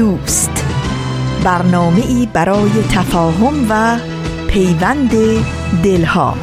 دوست. 0.00 0.64
برنامه 1.44 2.06
ای 2.06 2.28
برای 2.32 2.70
تفاهم 2.92 3.66
و 3.70 3.98
پیوند 4.48 5.10
دلها. 5.84 6.34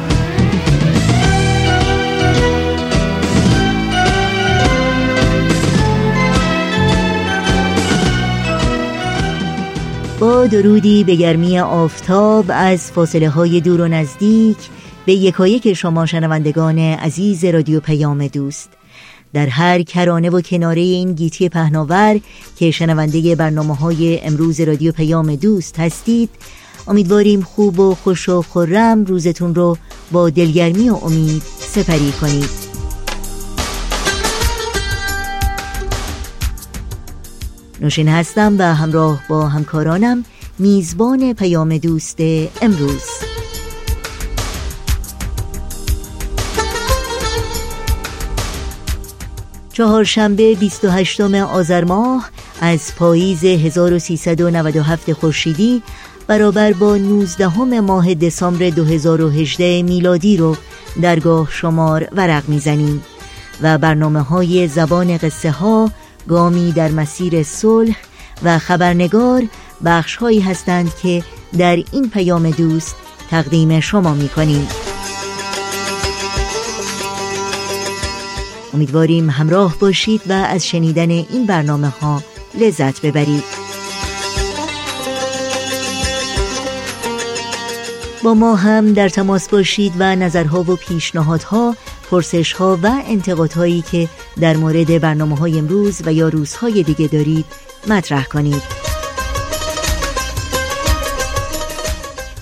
با 10.20 10.46
درودی 10.46 11.04
به 11.04 11.14
گرمی 11.14 11.58
آفتاب 11.58 12.44
از 12.48 12.92
فاصله 12.92 13.28
های 13.28 13.60
دور 13.60 13.80
و 13.80 13.88
نزدیک 13.88 14.58
به 15.06 15.12
یکایک 15.12 15.74
شما 15.74 16.06
شنوندگان 16.06 16.78
عزیز 16.78 17.44
رادیو 17.44 17.80
پیام 17.80 18.26
دوست. 18.26 18.77
در 19.32 19.46
هر 19.46 19.82
کرانه 19.82 20.30
و 20.30 20.40
کناره 20.40 20.80
این 20.80 21.12
گیتی 21.12 21.48
پهناور 21.48 22.20
که 22.56 22.70
شنونده 22.70 23.34
برنامه 23.34 23.76
های 23.76 24.20
امروز 24.20 24.60
رادیو 24.60 24.92
پیام 24.92 25.34
دوست 25.34 25.80
هستید 25.80 26.30
امیدواریم 26.88 27.40
خوب 27.40 27.80
و 27.80 27.94
خوش 27.94 28.28
و 28.28 28.42
خورم 28.42 29.04
روزتون 29.04 29.54
رو 29.54 29.76
با 30.12 30.30
دلگرمی 30.30 30.90
و 30.90 30.94
امید 30.94 31.42
سپری 31.58 32.12
کنید. 32.20 32.68
نوشین 37.80 38.08
هستم 38.08 38.56
و 38.58 38.74
همراه 38.74 39.22
با 39.28 39.48
همکارانم 39.48 40.24
میزبان 40.58 41.32
پیام 41.32 41.78
دوست 41.78 42.18
امروز. 42.62 43.27
چهارشنبه 49.78 50.54
28 50.54 51.20
آذر 51.20 51.84
ماه 51.84 52.30
از 52.60 52.94
پاییز 52.96 53.44
1397 53.44 55.12
خورشیدی 55.12 55.82
برابر 56.26 56.72
با 56.72 56.96
19 56.96 57.80
ماه 57.80 58.14
دسامبر 58.14 58.70
2018 58.70 59.82
میلادی 59.82 60.36
رو 60.36 60.56
درگاه 61.02 61.48
شمار 61.50 62.08
ورق 62.12 62.48
می‌زنیم 62.48 63.02
و 63.62 63.78
برنامه 63.78 64.20
های 64.20 64.68
زبان 64.68 65.18
قصه 65.18 65.50
ها 65.50 65.90
گامی 66.28 66.72
در 66.72 66.90
مسیر 66.90 67.42
صلح 67.42 67.96
و 68.42 68.58
خبرنگار 68.58 69.42
بخش 69.84 70.16
هایی 70.16 70.40
هستند 70.40 70.94
که 71.02 71.22
در 71.58 71.76
این 71.92 72.10
پیام 72.10 72.50
دوست 72.50 72.96
تقدیم 73.30 73.80
شما 73.80 74.14
می 74.14 74.28
کنیم. 74.28 74.68
امیدواریم 78.74 79.30
همراه 79.30 79.78
باشید 79.78 80.22
و 80.28 80.32
از 80.32 80.66
شنیدن 80.66 81.10
این 81.10 81.46
برنامه 81.46 81.88
ها 81.88 82.22
لذت 82.60 83.06
ببرید. 83.06 83.44
با 88.22 88.34
ما 88.34 88.56
هم 88.56 88.92
در 88.92 89.08
تماس 89.08 89.48
باشید 89.48 89.92
و 89.98 90.16
نظرها 90.16 90.62
و 90.62 90.76
پیشنهادها 90.76 91.76
پرسشها 92.10 92.78
و 92.82 92.90
انتقادهایی 93.06 93.84
که 93.92 94.08
در 94.40 94.56
مورد 94.56 95.00
برنامه 95.00 95.36
های 95.36 95.58
امروز 95.58 96.02
و 96.04 96.12
یا 96.12 96.28
روزهای 96.28 96.82
دیگه 96.82 97.06
دارید 97.06 97.44
مطرح 97.86 98.24
کنید. 98.24 98.62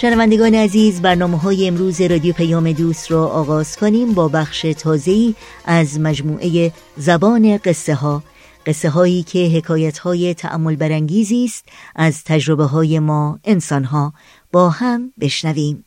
شنوندگان 0.00 0.54
عزیز 0.54 1.02
برنامه 1.02 1.38
های 1.38 1.68
امروز 1.68 2.00
رادیو 2.00 2.34
پیام 2.34 2.72
دوست 2.72 3.10
را 3.10 3.26
آغاز 3.26 3.76
کنیم 3.76 4.12
با 4.12 4.28
بخش 4.28 4.66
تازه‌ای 4.78 5.34
از 5.64 6.00
مجموعه 6.00 6.72
زبان 6.96 7.56
قصه 7.64 7.94
ها 7.94 8.22
قصه 8.66 8.90
هایی 8.90 9.22
که 9.22 9.38
حکایت 9.38 9.98
های 9.98 10.34
تعمل 10.34 10.76
برانگیزی 10.76 11.44
است 11.44 11.64
از 11.96 12.24
تجربه 12.24 12.64
های 12.64 12.98
ما 12.98 13.38
انسان 13.44 13.84
ها 13.84 14.12
با 14.52 14.70
هم 14.70 15.12
بشنویم. 15.20 15.84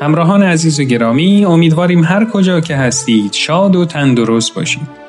همراهان 0.00 0.42
عزیز 0.42 0.80
و 0.80 0.82
گرامی 0.82 1.44
امیدواریم 1.44 2.04
هر 2.04 2.30
کجا 2.30 2.60
که 2.60 2.76
هستید 2.76 3.32
شاد 3.32 3.76
و 3.76 3.84
تندرست 3.84 4.54
باشید. 4.54 5.05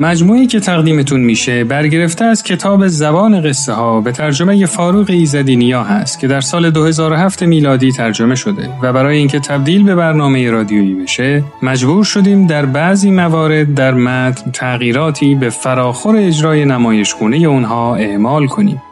مجموعی 0.00 0.46
که 0.46 0.60
تقدیمتون 0.60 1.20
میشه 1.20 1.64
برگرفته 1.64 2.24
از 2.24 2.42
کتاب 2.42 2.88
زبان 2.88 3.40
قصه 3.40 3.72
ها 3.72 4.00
به 4.00 4.12
ترجمه 4.12 4.66
فاروق 4.66 5.10
ایزدی 5.10 5.56
نیا 5.56 5.84
هست 5.84 6.18
که 6.18 6.28
در 6.28 6.40
سال 6.40 6.70
2007 6.70 7.42
میلادی 7.42 7.92
ترجمه 7.92 8.34
شده 8.34 8.68
و 8.82 8.92
برای 8.92 9.18
اینکه 9.18 9.40
تبدیل 9.40 9.84
به 9.84 9.94
برنامه 9.94 10.50
رادیویی 10.50 10.94
بشه 10.94 11.44
مجبور 11.62 12.04
شدیم 12.04 12.46
در 12.46 12.66
بعضی 12.66 13.10
موارد 13.10 13.74
در 13.74 13.94
متن 13.94 14.50
تغییراتی 14.50 15.34
به 15.34 15.50
فراخور 15.50 16.16
اجرای 16.16 16.64
نمایشگونه 16.64 17.36
اونها 17.36 17.96
اعمال 17.96 18.46
کنیم. 18.46 18.82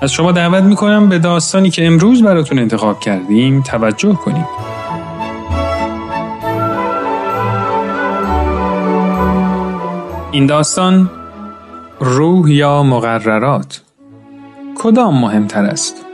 از 0.00 0.12
شما 0.12 0.32
دعوت 0.32 0.62
می‌کنم 0.62 1.08
به 1.08 1.18
داستانی 1.18 1.70
که 1.70 1.86
امروز 1.86 2.22
براتون 2.22 2.58
انتخاب 2.58 3.00
کردیم 3.00 3.62
توجه 3.62 4.12
کنیم. 4.12 4.44
این 10.32 10.46
داستان 10.46 11.10
روح 12.00 12.52
یا 12.52 12.82
مقررات 12.82 13.82
کدام 14.74 15.20
مهمتر 15.20 15.64
است؟ 15.64 16.06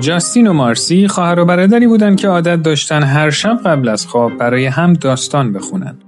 جاستین 0.00 0.46
و 0.46 0.52
مارسی 0.52 1.08
خواهر 1.08 1.40
و 1.40 1.44
برادری 1.44 1.86
بودند 1.86 2.16
که 2.16 2.28
عادت 2.28 2.62
داشتن 2.62 3.02
هر 3.02 3.30
شب 3.30 3.58
قبل 3.64 3.88
از 3.88 4.06
خواب 4.06 4.36
برای 4.36 4.66
هم 4.66 4.92
داستان 4.92 5.52
بخونن. 5.52 5.98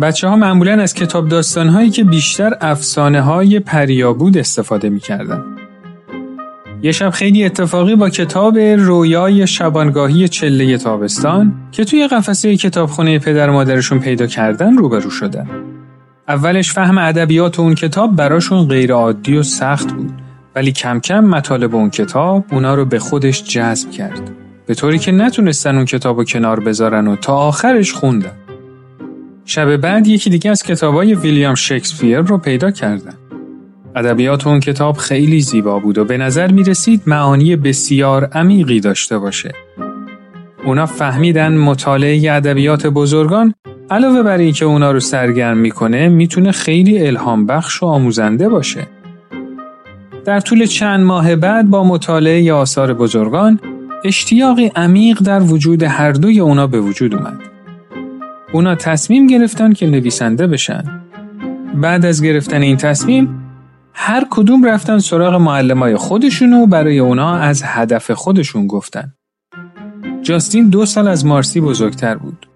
بچه 0.00 0.28
ها 0.28 0.36
معمولا 0.36 0.82
از 0.82 0.94
کتاب 0.94 1.28
داستان 1.28 1.68
هایی 1.68 1.90
که 1.90 2.04
بیشتر 2.04 2.56
افسانه 2.60 3.20
های 3.20 3.60
پریابود 3.60 4.38
استفاده 4.38 4.88
می 4.88 5.00
یه 6.84 6.92
شب 6.92 7.10
خیلی 7.10 7.44
اتفاقی 7.44 7.96
با 7.96 8.10
کتاب 8.10 8.58
رویای 8.58 9.46
شبانگاهی 9.46 10.28
چله 10.28 10.78
تابستان 10.78 11.52
که 11.72 11.84
توی 11.84 12.08
قفسه 12.08 12.56
کتابخونه 12.56 13.18
پدر 13.18 13.50
مادرشون 13.50 13.98
پیدا 13.98 14.26
کردن 14.26 14.76
روبرو 14.76 15.10
شدن. 15.10 15.46
اولش 16.28 16.72
فهم 16.72 16.98
ادبیات 16.98 17.60
اون 17.60 17.74
کتاب 17.74 18.16
براشون 18.16 18.68
غیر 18.68 18.92
عادی 18.92 19.36
و 19.36 19.42
سخت 19.42 19.92
بود 19.92 20.12
ولی 20.54 20.72
کم 20.72 21.00
کم 21.00 21.24
مطالب 21.24 21.74
اون 21.74 21.90
کتاب 21.90 22.44
اونا 22.52 22.74
رو 22.74 22.84
به 22.84 22.98
خودش 22.98 23.44
جذب 23.44 23.90
کرد. 23.90 24.30
به 24.66 24.74
طوری 24.74 24.98
که 24.98 25.12
نتونستن 25.12 25.76
اون 25.76 25.84
کتاب 25.84 26.18
رو 26.18 26.24
کنار 26.24 26.60
بذارن 26.60 27.08
و 27.08 27.16
تا 27.16 27.36
آخرش 27.36 27.92
خوندن. 27.92 28.32
شب 29.44 29.76
بعد 29.76 30.06
یکی 30.06 30.30
دیگه 30.30 30.50
از 30.50 30.62
کتابای 30.62 31.14
ویلیام 31.14 31.54
شکسپیر 31.54 32.18
رو 32.18 32.38
پیدا 32.38 32.70
کردن. 32.70 33.14
ادبیات 33.96 34.46
اون 34.46 34.60
کتاب 34.60 34.96
خیلی 34.96 35.40
زیبا 35.40 35.78
بود 35.78 35.98
و 35.98 36.04
به 36.04 36.16
نظر 36.16 36.52
می 36.52 36.62
رسید 36.62 37.02
معانی 37.06 37.56
بسیار 37.56 38.24
عمیقی 38.24 38.80
داشته 38.80 39.18
باشه. 39.18 39.52
اونا 40.64 40.86
فهمیدن 40.86 41.56
مطالعه 41.56 42.32
ادبیات 42.32 42.86
بزرگان 42.86 43.54
علاوه 43.90 44.22
بر 44.22 44.38
اینکه 44.38 44.64
اونا 44.64 44.90
رو 44.90 45.00
سرگرم 45.00 45.58
می‌کنه 45.58 46.08
می‌تونه 46.08 46.52
خیلی 46.52 47.06
الهام 47.06 47.46
بخش 47.46 47.82
و 47.82 47.86
آموزنده 47.86 48.48
باشه. 48.48 48.86
در 50.24 50.40
طول 50.40 50.66
چند 50.66 51.00
ماه 51.00 51.36
بعد 51.36 51.70
با 51.70 51.84
مطالعه 51.84 52.52
آثار 52.52 52.94
بزرگان 52.94 53.60
اشتیاقی 54.04 54.70
عمیق 54.76 55.18
در 55.18 55.42
وجود 55.42 55.82
هر 55.82 56.12
دوی 56.12 56.40
اونا 56.40 56.66
به 56.66 56.80
وجود 56.80 57.14
اومد. 57.14 57.40
اونا 58.52 58.74
تصمیم 58.74 59.26
گرفتن 59.26 59.72
که 59.72 59.86
نویسنده 59.86 60.46
بشن. 60.46 60.84
بعد 61.74 62.06
از 62.06 62.22
گرفتن 62.22 62.62
این 62.62 62.76
تصمیم 62.76 63.43
هر 63.94 64.26
کدوم 64.30 64.64
رفتن 64.64 64.98
سراغ 64.98 65.34
معلمای 65.34 65.96
خودشون 65.96 66.52
و 66.52 66.66
برای 66.66 66.98
اونا 66.98 67.36
از 67.36 67.62
هدف 67.66 68.10
خودشون 68.10 68.66
گفتن. 68.66 69.14
جاستین 70.22 70.68
دو 70.68 70.86
سال 70.86 71.08
از 71.08 71.26
مارسی 71.26 71.60
بزرگتر 71.60 72.14
بود. 72.14 72.46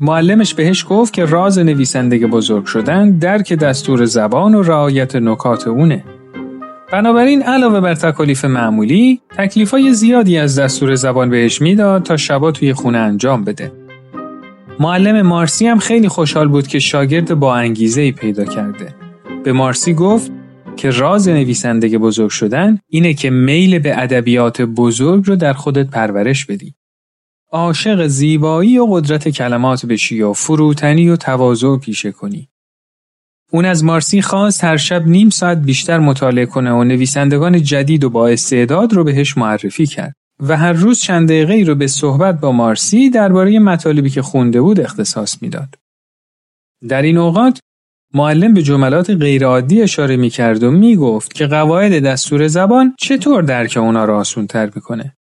معلمش 0.00 0.54
بهش 0.54 0.86
گفت 0.88 1.12
که 1.12 1.24
راز 1.24 1.58
نویسندگی 1.58 2.26
بزرگ 2.26 2.64
شدن 2.64 3.18
درک 3.18 3.52
دستور 3.52 4.04
زبان 4.04 4.54
و 4.54 4.62
رعایت 4.62 5.16
نکات 5.16 5.68
اونه. 5.68 6.04
بنابراین 6.92 7.42
علاوه 7.42 7.80
بر 7.80 7.94
تکالیف 7.94 8.44
معمولی، 8.44 9.20
تکلیفای 9.36 9.94
زیادی 9.94 10.38
از 10.38 10.58
دستور 10.58 10.94
زبان 10.94 11.30
بهش 11.30 11.62
می‌داد 11.62 12.02
تا 12.02 12.16
شبا 12.16 12.52
توی 12.52 12.72
خونه 12.72 12.98
انجام 12.98 13.44
بده. 13.44 13.72
معلم 14.80 15.22
مارسی 15.22 15.66
هم 15.66 15.78
خیلی 15.78 16.08
خوشحال 16.08 16.48
بود 16.48 16.66
که 16.66 16.78
شاگرد 16.78 17.34
با 17.34 17.56
انگیزه 17.56 18.00
ای 18.00 18.12
پیدا 18.12 18.44
کرده. 18.44 18.94
به 19.44 19.52
مارسی 19.52 19.94
گفت 19.94 20.32
که 20.78 20.90
راز 20.90 21.28
نویسندگی 21.28 21.98
بزرگ 21.98 22.30
شدن 22.30 22.78
اینه 22.88 23.14
که 23.14 23.30
میل 23.30 23.78
به 23.78 24.02
ادبیات 24.02 24.62
بزرگ 24.62 25.26
رو 25.26 25.36
در 25.36 25.52
خودت 25.52 25.86
پرورش 25.86 26.46
بدی. 26.46 26.74
عاشق 27.52 28.06
زیبایی 28.06 28.78
و 28.78 28.86
قدرت 28.86 29.28
کلمات 29.28 29.86
بشی 29.86 30.22
و 30.22 30.32
فروتنی 30.32 31.08
و 31.08 31.16
تواضع 31.16 31.76
پیشه 31.76 32.12
کنی. 32.12 32.48
اون 33.52 33.64
از 33.64 33.84
مارسی 33.84 34.22
خواست 34.22 34.64
هر 34.64 34.76
شب 34.76 35.06
نیم 35.06 35.30
ساعت 35.30 35.58
بیشتر 35.58 35.98
مطالعه 35.98 36.46
کنه 36.46 36.72
و 36.72 36.84
نویسندگان 36.84 37.62
جدید 37.62 38.04
و 38.04 38.10
با 38.10 38.28
استعداد 38.28 38.92
رو 38.92 39.04
بهش 39.04 39.38
معرفی 39.38 39.86
کرد 39.86 40.14
و 40.40 40.56
هر 40.56 40.72
روز 40.72 41.00
چند 41.00 41.28
دقیقه 41.28 41.52
ای 41.52 41.64
رو 41.64 41.74
به 41.74 41.86
صحبت 41.86 42.40
با 42.40 42.52
مارسی 42.52 43.10
درباره 43.10 43.58
مطالبی 43.58 44.10
که 44.10 44.22
خونده 44.22 44.60
بود 44.60 44.80
اختصاص 44.80 45.42
می‌داد. 45.42 45.74
در 46.88 47.02
این 47.02 47.18
اوقات 47.18 47.60
معلم 48.14 48.54
به 48.54 48.62
جملات 48.62 49.10
غیرعادی 49.10 49.82
اشاره 49.82 50.16
می 50.16 50.30
کرد 50.30 50.62
و 50.62 50.70
می 50.70 50.96
گفت 50.96 51.34
که 51.34 51.46
قواعد 51.46 52.04
دستور 52.04 52.46
زبان 52.46 52.94
چطور 52.98 53.42
درک 53.42 53.76
اونا 53.76 54.04
را 54.04 54.18
آسون 54.18 54.46
تر 54.46 54.70
می‌کنه. 54.74 55.16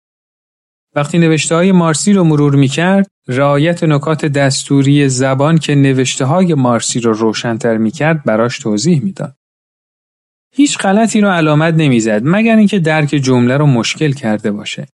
وقتی 0.95 1.19
نوشته 1.19 1.55
های 1.55 1.73
مارسی 1.73 2.13
رو 2.13 2.25
مرور 2.25 2.55
می 2.57 2.69
کرد، 2.69 3.07
رعایت 3.29 3.85
نکات 3.85 4.27
دستوری 4.27 5.09
زبان 5.09 5.59
که 5.59 5.75
نوشته 5.75 6.25
های 6.25 6.55
مارسی 6.55 7.01
رو 7.01 7.13
روشنتر 7.13 7.77
می 7.77 7.91
کرد 7.91 8.25
براش 8.25 8.59
توضیح 8.59 9.03
می‌داد. 9.03 9.37
هیچ 10.55 10.79
غلطی 10.79 11.21
رو 11.21 11.29
علامت 11.29 11.75
نمی‌زد 11.75 12.21
مگر 12.25 12.57
اینکه 12.57 12.79
درک 12.79 13.09
جمله 13.09 13.57
رو 13.57 13.67
مشکل 13.67 14.13
کرده 14.13 14.53
باشه. 14.53 14.87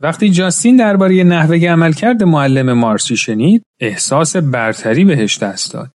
وقتی 0.00 0.30
جاستین 0.30 0.76
درباره 0.76 1.24
نحوه 1.24 1.56
عملکرد 1.56 2.22
معلم 2.22 2.72
مارسی 2.72 3.16
شنید، 3.16 3.62
احساس 3.80 4.36
برتری 4.36 5.04
بهش 5.04 5.38
دست 5.38 5.72
داد. 5.72 5.90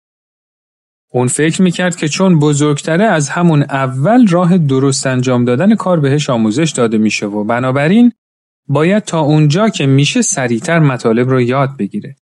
اون 1.16 1.28
فکر 1.28 1.62
می‌کرد 1.62 1.96
که 1.96 2.08
چون 2.08 2.38
بزرگتره 2.38 3.04
از 3.04 3.28
همون 3.28 3.62
اول 3.62 4.26
راه 4.26 4.58
درست 4.58 5.06
انجام 5.06 5.44
دادن 5.44 5.74
کار 5.74 6.00
بهش 6.00 6.30
آموزش 6.30 6.72
داده 6.76 6.98
میشه 6.98 7.26
و 7.26 7.44
بنابراین 7.44 8.12
باید 8.68 9.02
تا 9.02 9.20
اونجا 9.20 9.68
که 9.68 9.86
میشه 9.86 10.22
سریعتر 10.22 10.78
مطالب 10.78 11.28
رو 11.28 11.40
یاد 11.40 11.76
بگیره. 11.78 12.16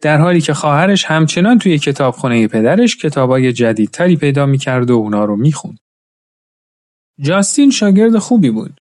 در 0.00 0.18
حالی 0.18 0.40
که 0.40 0.54
خواهرش 0.54 1.04
همچنان 1.04 1.58
توی 1.58 1.78
کتابخونه 1.78 2.48
پدرش 2.48 2.96
کتابای 2.96 3.52
جدیدتری 3.52 4.16
پیدا 4.16 4.46
می‌کرد 4.46 4.90
و 4.90 4.94
اونا 4.94 5.24
رو 5.24 5.36
می‌خوند. 5.36 5.78
جاستین 7.20 7.70
شاگرد 7.70 8.18
خوبی 8.18 8.50
بود. 8.50 8.80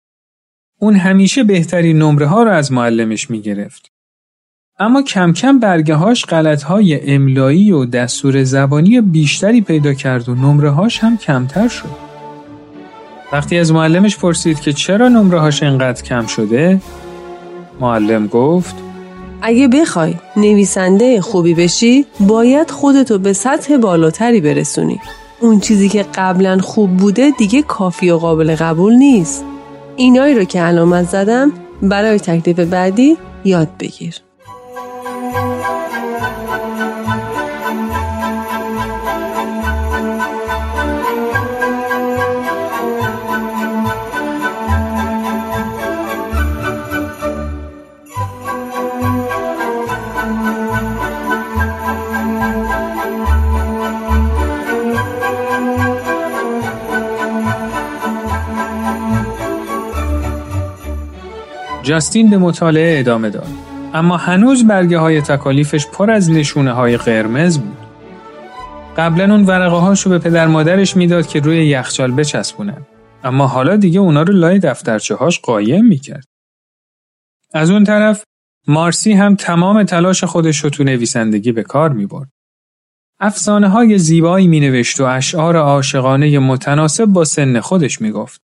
اون 0.81 0.97
همیشه 0.97 1.45
بهترین 1.45 1.99
نمره 1.99 2.27
ها 2.27 2.43
رو 2.43 2.51
از 2.51 2.73
معلمش 2.73 3.31
می‌گرفت. 3.31 3.96
اما 4.79 5.03
کم 5.03 5.33
کم 5.33 5.59
برگه 5.59 5.95
هاش 5.95 6.25
غلط 6.25 6.63
های 6.63 7.15
املایی 7.15 7.73
و 7.73 7.85
دستور 7.85 8.45
زبانی 8.45 9.01
بیشتری 9.01 9.61
پیدا 9.61 9.95
کرد 9.95 10.29
و 10.29 10.35
نمره 10.35 10.71
هاش 10.71 10.99
هم 10.99 11.17
کمتر 11.17 11.69
شد. 11.69 11.89
وقتی 13.33 13.59
از 13.59 13.73
معلمش 13.73 14.17
پرسید 14.17 14.61
که 14.61 14.73
چرا 14.73 15.09
نمره 15.09 15.41
هاش 15.41 15.63
اینقدر 15.63 16.03
کم 16.03 16.27
شده 16.27 16.81
معلم 17.81 18.27
گفت 18.27 18.75
اگه 19.43 19.69
بخوای 19.69 20.15
نویسنده 20.37 21.21
خوبی 21.21 21.55
بشی 21.55 22.07
باید 22.21 22.71
خودتو 22.71 23.19
به 23.19 23.33
سطح 23.33 23.77
بالاتری 23.77 24.41
برسونی. 24.41 25.01
اون 25.41 25.61
چیزی 25.61 25.89
که 25.89 26.05
قبلا 26.15 26.59
خوب 26.59 26.97
بوده 26.97 27.31
دیگه 27.39 27.63
کافی 27.63 28.11
و 28.11 28.17
قابل 28.17 28.55
قبول 28.55 28.95
نیست. 28.95 29.45
اینایی 29.97 30.35
رو 30.35 30.45
که 30.45 30.61
علامت 30.61 31.09
زدم 31.09 31.53
برای 31.83 32.19
تکلیف 32.19 32.61
بعدی 32.61 33.17
یاد 33.45 33.69
بگیر. 33.81 34.26
جاستین 61.87 62.31
به 62.31 62.39
مطالعه 62.39 63.01
ادامه 63.01 63.31
داد 63.31 63.49
اما 63.95 64.17
هنوز 64.17 64.67
برگه 64.67 64.99
های 64.99 65.21
تکالیفش 65.21 65.87
پر 65.87 66.11
از 66.11 66.31
نشونه 66.31 66.73
های 66.73 66.97
قرمز 66.97 67.59
بود 67.59 67.77
قبلا 68.97 69.35
اون 69.35 69.45
ورقه 69.45 69.77
هاشو 69.77 70.11
به 70.11 70.19
پدر 70.19 70.47
مادرش 70.47 70.97
می‌داد 70.97 71.27
که 71.27 71.41
روی 71.41 71.67
یخچال 71.67 72.13
بچسبونن 72.13 72.87
اما 73.25 73.47
حالا 73.47 73.77
دیگه 73.77 74.01
اونا 74.01 74.23
رو 74.23 74.35
لای 74.35 74.59
دفترچه 74.59 75.15
هاش 75.15 75.41
قایم 75.41 75.85
می‌کرد 75.85 76.25
از 77.55 77.71
اون 77.71 77.85
طرف 77.85 78.25
مارسی 78.69 79.13
هم 79.13 79.35
تمام 79.35 79.83
تلاش 79.83 80.25
خودش 80.25 80.65
رو 80.65 80.71
تو 80.71 80.85
نویسندگی 80.85 81.53
به 81.53 81.63
کار 81.63 81.93
می 81.93 82.07
برد. 82.07 82.31
افسانه 83.21 83.69
های 83.69 83.99
زیبایی 83.99 84.47
می 84.47 84.61
نوشت 84.61 85.01
و 85.01 85.05
اشعار 85.05 85.57
عاشقانه 85.57 86.39
متناسب 86.39 87.05
با 87.05 87.25
سن 87.25 87.61
خودش 87.61 88.01
می 88.01 88.11
گفت. 88.11 88.46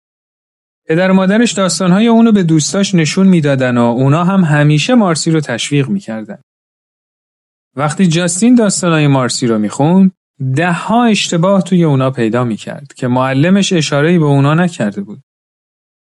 پدر 0.87 1.11
و 1.11 1.15
مادرش 1.15 1.53
داستانهای 1.53 2.07
اونو 2.07 2.33
به 2.33 2.43
دوستاش 2.43 2.95
نشون 2.95 3.27
می‌دادن 3.27 3.79
و 3.79 3.83
اونا 3.83 4.25
هم 4.25 4.45
همیشه 4.45 4.95
مارسی 4.95 5.31
رو 5.31 5.41
تشویق 5.41 5.89
می‌کردن. 5.89 6.39
وقتی 7.77 8.07
جاستین 8.07 8.55
داستانهای 8.55 9.07
مارسی 9.07 9.47
رو 9.47 9.59
می‌خوند، 9.59 10.13
ده 10.57 10.73
ها 10.73 11.05
اشتباه 11.05 11.63
توی 11.63 11.85
اونا 11.85 12.11
پیدا 12.11 12.45
می‌کرد 12.45 12.93
که 12.97 13.09
معلمش 13.09 13.73
اشاره 13.73 14.19
به 14.19 14.25
اونا 14.25 14.55
نکرده 14.55 15.01
بود. 15.01 15.21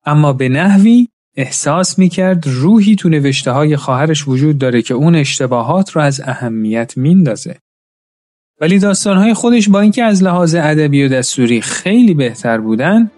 اما 0.06 0.34
به 0.34 0.50
نحوی 0.50 1.08
احساس 1.36 2.00
می‌کرد 2.00 2.44
روحی 2.48 2.96
تو 2.96 3.10
نوشته 3.10 3.52
های 3.52 3.76
خواهرش 3.76 4.28
وجود 4.28 4.58
داره 4.58 4.82
که 4.82 4.94
اون 4.94 5.16
اشتباهات 5.16 5.92
رو 5.92 6.02
از 6.02 6.22
اهمیت 6.26 6.98
میندازه. 6.98 7.58
ولی 8.62 8.80
داستانهای 8.80 9.34
خودش 9.34 9.70
با 9.70 9.80
اینکه 9.80 10.04
از 10.04 10.24
لحاظ 10.24 10.56
ادبی 10.56 11.04
و 11.04 11.10
دستوری 11.10 11.62
خیلی 11.62 12.14
بهتر 12.14 12.58
بودن 12.58 13.12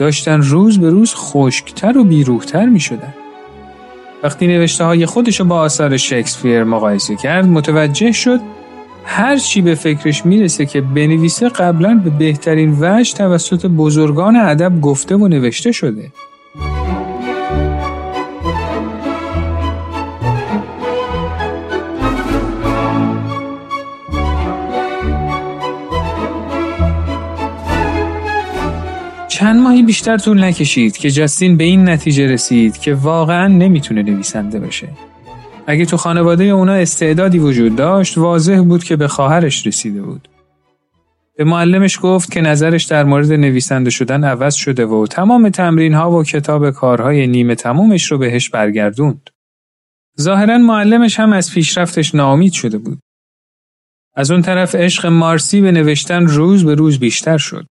داشتن 0.00 0.42
روز 0.42 0.80
به 0.80 0.90
روز 0.90 1.14
خشکتر 1.14 1.98
و 1.98 2.04
بیروحتر 2.04 2.66
می 2.66 2.80
شدن. 2.80 3.14
وقتی 4.22 4.46
نوشته 4.46 4.84
های 4.84 5.06
خودش 5.06 5.40
با 5.40 5.56
آثار 5.56 5.96
شکسپیر 5.96 6.64
مقایسه 6.64 7.16
کرد 7.16 7.46
متوجه 7.46 8.12
شد 8.12 8.40
هر 9.04 9.36
چی 9.36 9.62
به 9.62 9.74
فکرش 9.74 10.26
می‌رسه 10.26 10.66
که 10.66 10.80
بنویسه 10.80 11.48
قبلا 11.48 12.00
به 12.04 12.10
بهترین 12.10 12.76
وجه 12.80 13.14
توسط 13.14 13.66
بزرگان 13.66 14.36
ادب 14.36 14.80
گفته 14.80 15.16
و 15.16 15.28
نوشته 15.28 15.72
شده. 15.72 16.12
ماهی 29.80 29.86
بیشتر 29.86 30.18
طول 30.18 30.44
نکشید 30.44 30.96
که 30.96 31.10
جاستین 31.10 31.56
به 31.56 31.64
این 31.64 31.88
نتیجه 31.88 32.26
رسید 32.26 32.78
که 32.78 32.94
واقعا 32.94 33.48
نمی‌تونه 33.48 34.02
نویسنده 34.02 34.60
بشه. 34.60 34.88
اگه 35.66 35.84
تو 35.84 35.96
خانواده 35.96 36.44
اونا 36.44 36.72
استعدادی 36.72 37.38
وجود 37.38 37.76
داشت 37.76 38.18
واضح 38.18 38.60
بود 38.60 38.84
که 38.84 38.96
به 38.96 39.08
خواهرش 39.08 39.66
رسیده 39.66 40.02
بود. 40.02 40.28
به 41.36 41.44
معلمش 41.44 41.98
گفت 42.02 42.32
که 42.32 42.40
نظرش 42.40 42.84
در 42.84 43.04
مورد 43.04 43.32
نویسنده 43.32 43.90
شدن 43.90 44.24
عوض 44.24 44.54
شده 44.54 44.86
و 44.86 45.06
تمام 45.06 45.48
تمرین 45.48 45.94
ها 45.94 46.10
و 46.10 46.24
کتاب 46.24 46.70
کارهای 46.70 47.26
نیمه 47.26 47.54
تمومش 47.54 48.12
رو 48.12 48.18
بهش 48.18 48.48
برگردوند. 48.50 49.30
ظاهرا 50.20 50.58
معلمش 50.58 51.20
هم 51.20 51.32
از 51.32 51.54
پیشرفتش 51.54 52.14
ناامید 52.14 52.52
شده 52.52 52.78
بود. 52.78 52.98
از 54.14 54.30
اون 54.30 54.42
طرف 54.42 54.74
عشق 54.74 55.06
مارسی 55.06 55.60
به 55.60 55.72
نوشتن 55.72 56.26
روز 56.26 56.64
به 56.64 56.74
روز 56.74 56.98
بیشتر 56.98 57.38
شد. 57.38 57.66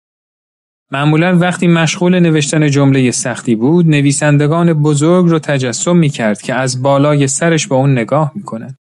معمولا 0.92 1.38
وقتی 1.38 1.66
مشغول 1.66 2.20
نوشتن 2.20 2.70
جمله 2.70 3.10
سختی 3.10 3.56
بود 3.56 3.86
نویسندگان 3.86 4.72
بزرگ 4.72 5.26
رو 5.26 5.38
تجسم 5.38 5.96
می 5.96 6.08
کرد 6.08 6.42
که 6.42 6.54
از 6.54 6.82
بالای 6.82 7.26
سرش 7.26 7.66
با 7.66 7.76
اون 7.76 7.92
نگاه 7.92 8.32
می‌کنن. 8.34 8.78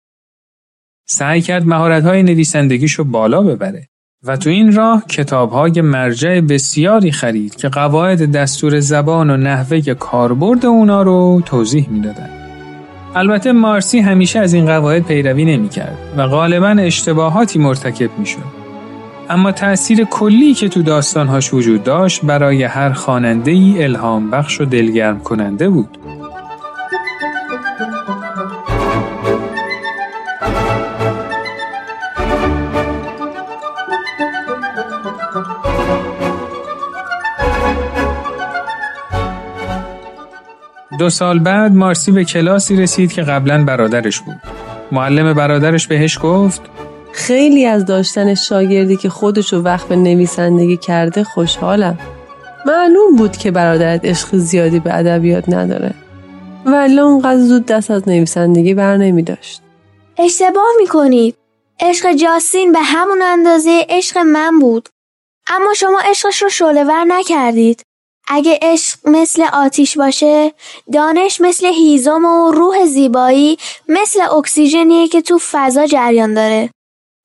سعی 1.08 1.40
کرد 1.40 1.66
مهارت‌های 1.66 2.22
نویسندگیش 2.22 2.92
رو 2.92 3.04
بالا 3.04 3.42
ببره 3.42 3.88
و 4.24 4.36
تو 4.36 4.50
این 4.50 4.72
راه 4.72 5.04
کتابهای 5.08 5.80
مرجع 5.80 6.40
بسیاری 6.40 7.12
خرید 7.12 7.56
که 7.56 7.68
قواعد 7.68 8.32
دستور 8.32 8.80
زبان 8.80 9.30
و 9.30 9.36
نحوه 9.36 9.94
کاربرد 9.94 10.66
اونا 10.66 11.02
رو 11.02 11.42
توضیح 11.46 11.88
می‌دادن. 11.90 12.30
البته 13.14 13.52
مارسی 13.52 13.98
همیشه 13.98 14.38
از 14.38 14.54
این 14.54 14.66
قواعد 14.66 15.06
پیروی 15.06 15.44
نمی‌کرد 15.44 15.98
و 16.16 16.26
غالبا 16.26 16.68
اشتباهاتی 16.68 17.58
مرتکب 17.58 18.18
می‌شد. 18.18 18.61
اما 19.30 19.52
تأثیر 19.52 20.04
کلی 20.04 20.54
که 20.54 20.68
تو 20.68 20.82
داستانهاش 20.82 21.54
وجود 21.54 21.84
داشت 21.84 22.24
برای 22.24 22.62
هر 22.62 22.92
خواننده 22.92 23.50
ای 23.50 23.84
الهام 23.84 24.30
بخش 24.30 24.60
و 24.60 24.64
دلگرم 24.64 25.20
کننده 25.20 25.68
بود. 25.68 25.98
دو 40.98 41.10
سال 41.10 41.38
بعد 41.38 41.74
مارسی 41.74 42.12
به 42.12 42.24
کلاسی 42.24 42.76
رسید 42.76 43.12
که 43.12 43.22
قبلا 43.22 43.64
برادرش 43.64 44.20
بود. 44.20 44.36
معلم 44.92 45.32
برادرش 45.34 45.86
بهش 45.86 46.18
گفت 46.22 46.62
خیلی 47.12 47.66
از 47.66 47.86
داشتن 47.86 48.34
شاگردی 48.34 48.96
که 48.96 49.08
خودشو 49.08 49.56
وقف 49.56 49.92
نویسندگی 49.92 50.76
کرده 50.76 51.24
خوشحالم. 51.24 51.98
معلوم 52.66 53.16
بود 53.16 53.36
که 53.36 53.50
برادرت 53.50 54.04
عشق 54.04 54.36
زیادی 54.36 54.80
به 54.80 54.94
ادبیات 54.94 55.48
نداره. 55.48 55.94
ولی 56.66 56.98
اونقدر 56.98 57.38
زود 57.38 57.66
دست 57.66 57.90
از 57.90 58.08
نویسندگی 58.08 58.74
بر 58.74 58.96
نمی 58.96 59.22
داشت. 59.22 59.62
اشتباه 60.18 60.68
می‌کنید. 60.80 61.36
عشق 61.80 62.12
جاستین 62.12 62.72
به 62.72 62.80
همون 62.80 63.22
اندازه 63.22 63.86
عشق 63.88 64.18
من 64.18 64.58
بود. 64.58 64.88
اما 65.48 65.74
شما 65.74 66.00
عشقش 66.10 66.42
رو 66.42 66.48
شعله 66.48 67.04
نکردید. 67.04 67.82
اگه 68.28 68.58
عشق 68.62 68.98
مثل 69.04 69.42
آتیش 69.52 69.98
باشه 69.98 70.52
دانش 70.92 71.40
مثل 71.40 71.66
هیزم 71.66 72.24
و 72.24 72.50
روح 72.52 72.86
زیبایی 72.86 73.56
مثل 73.88 74.20
اکسیژنیه 74.20 75.08
که 75.08 75.22
تو 75.22 75.38
فضا 75.52 75.86
جریان 75.86 76.34
داره 76.34 76.70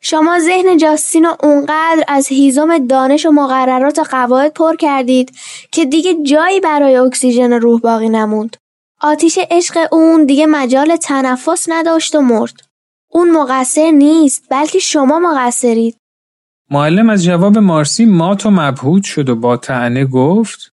شما 0.10 0.40
ذهن 0.40 0.78
جاستین 0.78 1.26
رو 1.26 1.36
اونقدر 1.44 2.04
از 2.08 2.28
هیزم 2.28 2.88
دانش 2.88 3.26
و 3.26 3.32
مقررات 3.32 4.00
و 4.00 4.04
قواعد 4.04 4.54
پر 4.54 4.76
کردید 4.76 5.32
که 5.72 5.86
دیگه 5.86 6.16
جایی 6.24 6.60
برای 6.60 6.96
اکسیژن 6.96 7.54
روح 7.54 7.82
باقی 7.82 8.10
نموند. 8.10 8.58
آتیش 9.02 9.40
عشق 9.52 9.88
اون 9.92 10.26
دیگه 10.26 10.46
مجال 10.46 10.96
تنفس 10.96 11.66
نداشت 11.70 12.16
و 12.16 12.22
مرد. 12.22 12.54
اون 13.12 13.32
مقصر 13.32 13.92
نیست 13.92 14.44
بلکه 14.50 14.80
شما 14.80 15.20
مقصرید. 15.20 15.98
معلم 16.72 17.10
از 17.10 17.24
جواب 17.24 17.58
مارسی 17.58 18.06
مات 18.06 18.46
و 18.46 18.50
مبهود 18.52 19.04
شد 19.04 19.30
و 19.30 19.36
با 19.36 19.58
تعنه 19.58 20.06
گفت 20.06 20.72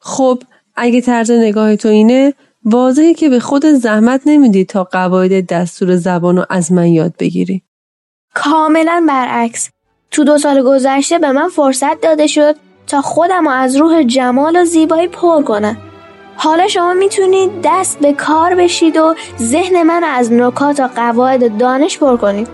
خب 0.00 0.42
اگه 0.74 1.00
طرز 1.00 1.30
نگاه 1.30 1.76
تو 1.76 1.88
اینه 1.88 2.34
واضحه 2.64 3.14
که 3.14 3.28
به 3.28 3.40
خود 3.40 3.66
زحمت 3.66 4.22
نمیدی 4.26 4.64
تا 4.64 4.84
قواعد 4.84 5.46
دستور 5.46 5.96
زبان 5.96 6.36
رو 6.36 6.46
از 6.50 6.72
من 6.72 6.86
یاد 6.86 7.14
بگیری. 7.18 7.62
کاملا 8.34 9.04
برعکس. 9.08 9.70
تو 10.10 10.24
دو 10.24 10.38
سال 10.38 10.62
گذشته 10.62 11.18
به 11.18 11.32
من 11.32 11.48
فرصت 11.48 12.00
داده 12.00 12.26
شد 12.26 12.56
تا 12.86 13.02
خودم 13.02 13.48
رو 13.48 13.50
از 13.50 13.76
روح 13.76 14.02
جمال 14.02 14.56
و 14.56 14.64
زیبایی 14.64 15.08
پر 15.08 15.42
کنم. 15.42 15.76
حالا 16.36 16.68
شما 16.68 16.94
می‌تونید 16.94 17.50
دست 17.64 17.98
به 17.98 18.12
کار 18.12 18.54
بشید 18.54 18.96
و 18.96 19.14
ذهن 19.38 19.82
من 19.82 20.04
از 20.04 20.32
نکات 20.32 20.80
و 20.80 20.86
قواعد 20.96 21.56
دانش 21.56 21.98
پر 21.98 22.16
کنید. 22.16 22.48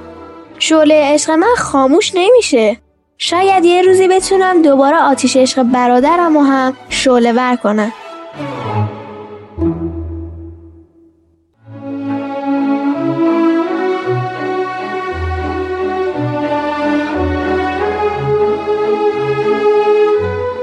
شعله 0.58 1.14
عشق 1.14 1.30
من 1.30 1.54
خاموش 1.56 2.12
نمیشه. 2.14 2.76
شاید 3.18 3.64
یه 3.64 3.82
روزی 3.82 4.08
بتونم 4.08 4.62
دوباره 4.62 4.96
آتیش 4.96 5.36
عشق 5.36 5.62
برادرم 5.62 6.36
و 6.36 6.42
هم 6.42 6.76
شعله 6.88 7.32
ور 7.32 7.56
کنم. 7.56 7.92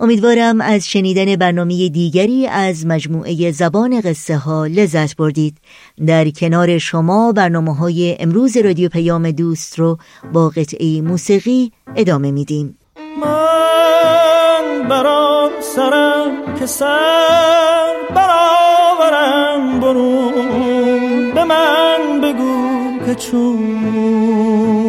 امیدوارم 0.00 0.60
از 0.60 0.88
شنیدن 0.88 1.36
برنامه 1.36 1.88
دیگری 1.88 2.46
از 2.46 2.86
مجموعه 2.86 3.52
زبان 3.52 4.00
قصه 4.00 4.36
ها 4.36 4.66
لذت 4.66 5.16
بردید. 5.16 5.58
در 6.06 6.30
کنار 6.30 6.78
شما 6.78 7.32
برنامه 7.32 7.76
های 7.76 8.16
امروز 8.20 8.56
رادیو 8.56 8.88
پیام 8.88 9.30
دوست 9.30 9.78
رو 9.78 9.98
با 10.32 10.48
قطعه 10.48 11.00
موسیقی 11.00 11.72
ادامه 11.96 12.30
میدیم. 12.30 12.78
من 13.20 14.88
برام 14.88 15.50
سرم 15.60 16.54
که 16.58 16.66
سر 16.66 17.92
برآورم 18.14 19.80
برون. 19.80 21.34
به 21.34 21.44
من 21.44 22.20
بگو 22.20 23.06
که 23.06 23.14
چون 23.14 24.85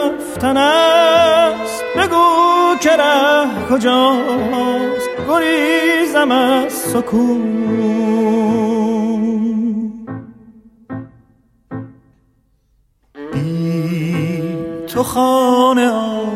رفتن 0.00 0.56
است 0.56 1.84
بگو 1.96 2.76
که 2.80 2.90
ره 2.90 3.46
کجاست. 3.70 5.10
گریزم 5.28 6.30
از 6.30 6.72
سکون. 6.72 7.60
بی 13.32 14.42
تو 14.86 15.02
خانه 15.02 15.90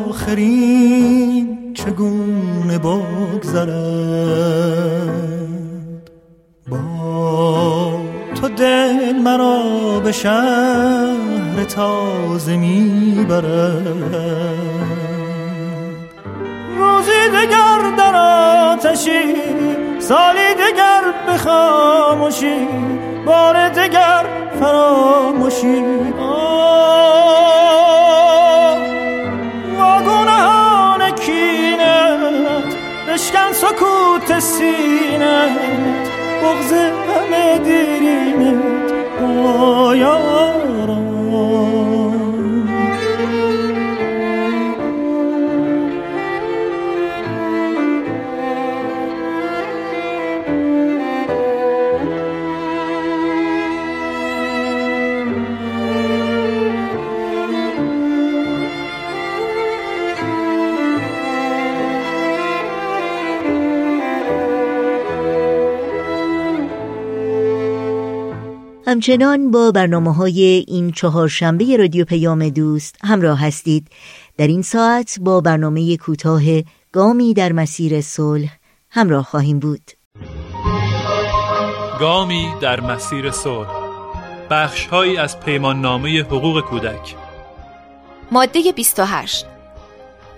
آخرین 0.09 1.73
چگونه 1.73 2.77
بگذرد؟ 2.77 3.75
با 6.69 7.99
تو 8.35 8.47
دل 8.47 9.15
مرا 9.15 10.11
شهر 10.11 10.94
تازه 11.65 12.55
می‌برد 12.55 13.45
روزی 16.77 17.29
دگر 17.33 17.95
در 17.97 18.15
آتشی 18.15 19.35
سالی 19.99 20.53
دگر 20.53 21.03
به 21.25 21.37
خاموشی 21.37 22.67
بار 23.25 23.69
دگر 23.69 24.25
فراموشی. 24.59 25.83
واگونه 29.79 31.11
کینت 31.11 32.75
بشکن 33.09 33.51
سکوت 33.51 34.39
سینت 34.39 36.09
بغز 36.43 36.73
همه 36.73 37.59
دیرینت 37.59 38.91
با 39.21 39.95
همچنان 68.95 69.51
با 69.51 69.71
برنامه 69.71 70.13
های 70.13 70.65
این 70.67 70.91
چهارشنبه 70.91 71.77
رادیو 71.77 72.05
پیام 72.05 72.49
دوست 72.49 72.95
همراه 73.03 73.45
هستید. 73.45 73.87
در 74.37 74.47
این 74.47 74.61
ساعت 74.61 75.17
با 75.21 75.41
برنامه 75.41 75.97
کوتاه 75.97 76.41
گامی 76.91 77.33
در 77.33 77.51
مسیر 77.51 78.01
صلح 78.01 78.57
همراه 78.89 79.23
خواهیم 79.23 79.59
بود. 79.59 79.91
گامی 81.99 82.47
در 82.61 82.81
مسیر 82.81 83.31
صلح 83.31 83.67
بخشهایی 84.49 85.17
از 85.17 85.39
پیمان 85.39 85.81
نامه 85.81 86.21
حقوق 86.21 86.61
کودک. 86.61 87.15
ماده 88.31 88.71
28 88.71 89.45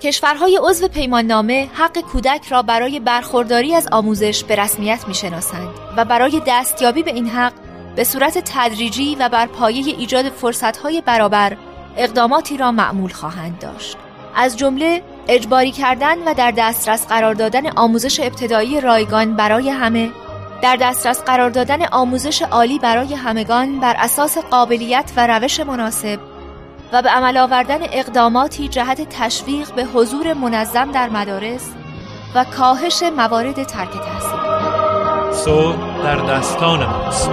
کشورهای 0.01 0.59
عضو 0.63 0.87
پیمان 0.87 1.25
نامه 1.25 1.69
حق 1.73 1.99
کودک 1.99 2.47
را 2.49 2.61
برای 2.61 2.99
برخورداری 2.99 3.73
از 3.73 3.87
آموزش 3.91 4.43
به 4.43 4.55
رسمیت 4.55 5.05
می‌شناسند 5.07 5.69
و 5.97 6.05
برای 6.05 6.41
دستیابی 6.47 7.03
به 7.03 7.13
این 7.13 7.27
حق 7.27 7.66
به 7.97 8.03
صورت 8.03 8.37
تدریجی 8.45 9.15
و 9.15 9.29
بر 9.29 9.45
پایه 9.45 9.95
ایجاد 9.97 10.29
فرصتهای 10.29 11.01
برابر 11.01 11.57
اقداماتی 11.97 12.57
را 12.57 12.71
معمول 12.71 13.11
خواهند 13.11 13.59
داشت. 13.59 13.97
از 14.35 14.57
جمله 14.57 15.01
اجباری 15.27 15.71
کردن 15.71 16.17
و 16.17 16.33
در 16.33 16.51
دسترس 16.51 17.07
قرار 17.07 17.33
دادن 17.33 17.67
آموزش 17.77 18.19
ابتدایی 18.19 18.81
رایگان 18.81 19.35
برای 19.35 19.69
همه 19.69 20.11
در 20.61 20.75
دسترس 20.75 21.23
قرار 21.23 21.49
دادن 21.49 21.85
آموزش 21.85 22.41
عالی 22.41 22.79
برای 22.79 23.13
همگان 23.13 23.79
بر 23.79 23.95
اساس 23.99 24.37
قابلیت 24.37 25.11
و 25.17 25.27
روش 25.27 25.59
مناسب 25.59 26.19
و 26.93 27.01
به 27.01 27.09
عمل 27.09 27.37
آوردن 27.37 27.79
اقداماتی 27.81 28.67
جهت 28.67 29.09
تشویق 29.09 29.73
به 29.73 29.83
حضور 29.83 30.33
منظم 30.33 30.91
در 30.91 31.09
مدارس 31.09 31.69
و 32.35 32.43
کاهش 32.43 33.03
موارد 33.03 33.63
ترک 33.63 33.91
تحصیل. 33.91 34.76
صلح 35.31 36.03
در 36.03 36.15
دستان 36.15 36.85
ماست. 36.85 37.31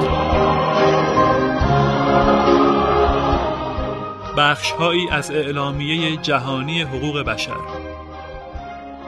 بخشهایی 4.36 5.08
از 5.10 5.30
اعلامیه 5.30 6.16
جهانی 6.16 6.82
حقوق 6.82 7.22
بشر. 7.22 7.56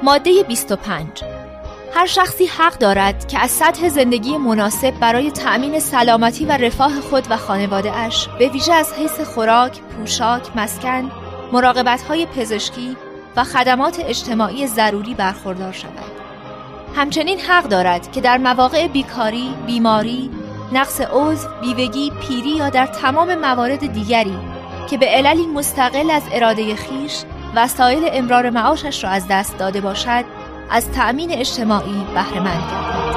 ماده 0.03 0.43
25 0.43 1.25
هر 1.95 2.07
شخصی 2.07 2.47
حق 2.47 2.79
دارد 2.79 3.29
که 3.29 3.39
از 3.39 3.51
سطح 3.51 3.89
زندگی 3.89 4.37
مناسب 4.37 4.91
برای 5.01 5.31
تأمین 5.31 5.79
سلامتی 5.79 6.45
و 6.45 6.53
رفاه 6.53 7.01
خود 7.01 7.27
و 7.31 7.37
خانواده 7.37 7.93
اش 7.97 8.29
به 8.39 8.49
ویژه 8.49 8.73
از 8.73 8.93
حیث 8.95 9.21
خوراک، 9.21 9.81
پوشاک، 9.81 10.43
مسکن، 10.57 11.11
مراقبت 11.53 12.03
های 12.03 12.27
پزشکی 12.27 12.97
و 13.37 13.45
خدمات 13.45 14.01
اجتماعی 14.01 14.67
ضروری 14.67 15.15
برخوردار 15.15 15.73
شود. 15.73 16.06
همچنین 16.97 17.41
حق 17.41 17.65
دارد 17.65 18.13
که 18.13 18.21
در 18.21 18.39
مواقع 18.39 18.89
بیکاری، 18.89 19.55
بیماری، 19.67 20.31
نقص 20.73 21.01
عضو، 21.01 21.49
بیوگی، 21.61 22.11
پیری 22.11 22.51
یا 22.51 22.71
در 22.71 22.87
تمام 22.87 23.35
موارد 23.35 23.93
دیگری 23.93 24.39
که 24.91 24.99
به 24.99 25.07
عللی 25.07 25.47
مستقل 25.47 26.11
از 26.11 26.23
اراده 26.33 26.75
خیش 26.77 27.23
وسایل 27.55 28.09
امرار 28.13 28.51
معاشش 28.51 29.05
را 29.05 29.11
از 29.11 29.27
دست 29.31 29.59
داده 29.59 29.81
باشد 29.81 30.25
از 30.71 30.93
تأمین 30.93 31.33
اجتماعی 31.33 32.07
بهرهمند 32.15 32.63
گردد. 32.71 33.17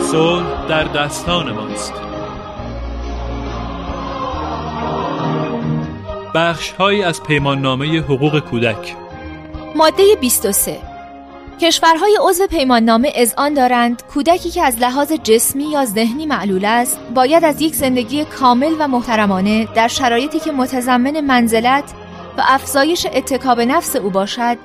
صلح 0.00 0.66
در 0.68 0.84
دستان 0.84 1.52
ماست. 1.52 2.05
بخش 6.36 6.72
هایی 6.72 7.02
از 7.02 7.22
پیمان 7.22 7.60
نامه 7.60 7.98
حقوق 8.00 8.38
کودک. 8.38 8.96
ماده 9.76 10.02
23 10.20 10.78
کشورهای 11.60 12.18
عضو 12.20 12.46
پیمان 12.46 12.82
نامه 12.82 13.12
اذعان 13.14 13.54
دارند 13.54 14.02
کودکی 14.14 14.50
که 14.50 14.62
از 14.62 14.78
لحاظ 14.78 15.12
جسمی 15.12 15.64
یا 15.64 15.84
ذهنی 15.84 16.26
معلول 16.26 16.64
است 16.64 16.98
باید 17.14 17.44
از 17.44 17.60
یک 17.60 17.74
زندگی 17.74 18.24
کامل 18.24 18.74
و 18.78 18.88
محترمانه 18.88 19.68
در 19.74 19.88
شرایطی 19.88 20.38
که 20.40 20.52
متضمن 20.52 21.20
منزلت 21.20 21.84
و 22.38 22.42
افزایش 22.48 23.06
اتکاب 23.12 23.60
نفس 23.60 23.96
او 23.96 24.10
باشد 24.10 24.56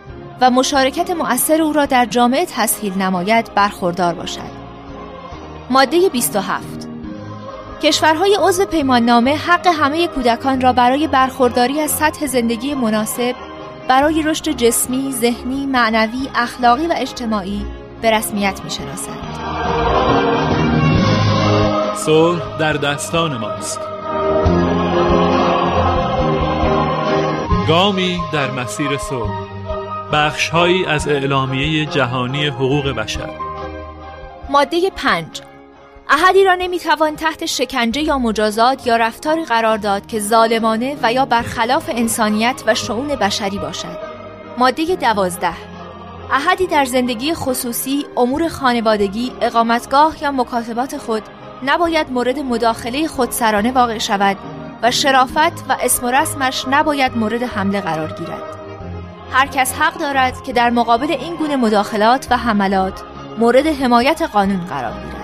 و 0.42 0.50
مشارکت 0.50 1.10
مؤثر 1.10 1.62
او 1.62 1.74
را 1.74 1.86
در 1.86 2.06
جامعه 2.06 2.46
تسهیل 2.46 2.94
نماید 2.94 3.54
برخوردار 3.56 4.14
باشد. 4.14 4.62
ماده 5.70 6.10
27 6.10 6.91
کشورهای 7.84 8.38
عضو 8.42 8.66
پیمان 8.66 9.02
نامه 9.02 9.36
حق 9.36 9.68
همه 9.68 10.08
کودکان 10.08 10.62
را 10.62 10.74
برای 10.74 11.08
برخورداری 11.08 11.82
از 11.82 11.92
سطح 11.92 12.26
زندگی 12.26 12.74
مناسب 12.74 13.36
برای 13.88 14.22
رشد 14.22 14.50
جسمی، 14.50 15.12
ذهنی، 15.12 15.66
معنوی، 15.66 16.30
اخلاقی 16.36 16.88
و 16.88 16.94
اجتماعی 16.98 17.66
به 18.02 18.12
رسمیت 18.12 18.62
می‌شناسند. 18.64 19.42
صلح 21.96 22.58
در 22.58 22.74
دستان 22.74 23.38
ماست. 23.38 23.80
گامی 27.68 28.20
در 28.34 28.52
مسیر 28.52 28.98
صلح 28.98 29.34
بخشهایی 30.14 30.86
از 30.86 31.08
اعلامیه 31.08 31.86
جهانی 31.86 32.48
حقوق 32.48 32.90
بشر 32.90 33.30
ماده 34.50 34.90
5 34.90 35.42
احدی 36.14 36.44
را 36.44 36.56
نمی‌توان 36.56 37.16
تحت 37.16 37.46
شکنجه 37.46 38.02
یا 38.02 38.18
مجازات 38.18 38.88
یا 38.88 38.96
رفتاری 38.96 39.46
قرار 39.46 39.78
داد 39.78 40.08
که 40.08 40.20
ظالمانه 40.20 40.98
و 41.04 41.14
یا 41.14 41.26
برخلاف 41.26 41.90
انسانیت 41.94 42.64
و 42.68 42.76
شعون 42.76 43.08
بشری 43.08 43.58
باشد 43.58 43.98
ماده 44.58 44.96
دوازده 44.96 45.54
احدی 46.32 46.68
در 46.68 46.86
زندگی 46.86 47.34
خصوصی، 47.34 48.06
امور 48.18 48.48
خانوادگی، 48.48 49.32
اقامتگاه 49.42 50.24
یا 50.24 50.32
مکاتبات 50.32 50.98
خود 50.98 51.24
نباید 51.64 52.12
مورد 52.12 52.40
مداخله 52.40 53.08
خودسرانه 53.08 53.72
واقع 53.72 53.98
شود 53.98 54.38
و 54.84 54.92
شرافت 54.92 55.70
و 55.70 55.78
اسم 55.82 56.06
و 56.06 56.12
رسمش 56.12 56.66
نباید 56.72 57.18
مورد 57.18 57.44
حمله 57.44 57.82
قرار 57.82 58.14
گیرد. 58.14 58.44
هر 59.32 59.48
کس 59.48 59.74
حق 59.74 59.94
دارد 59.94 60.44
که 60.44 60.54
در 60.54 60.70
مقابل 60.70 61.12
این 61.12 61.36
گونه 61.36 61.56
مداخلات 61.56 62.28
و 62.32 62.38
حملات 62.38 63.02
مورد 63.40 63.68
حمایت 63.68 64.22
قانون 64.22 64.66
قرار 64.66 64.94
گیرد. 64.94 65.21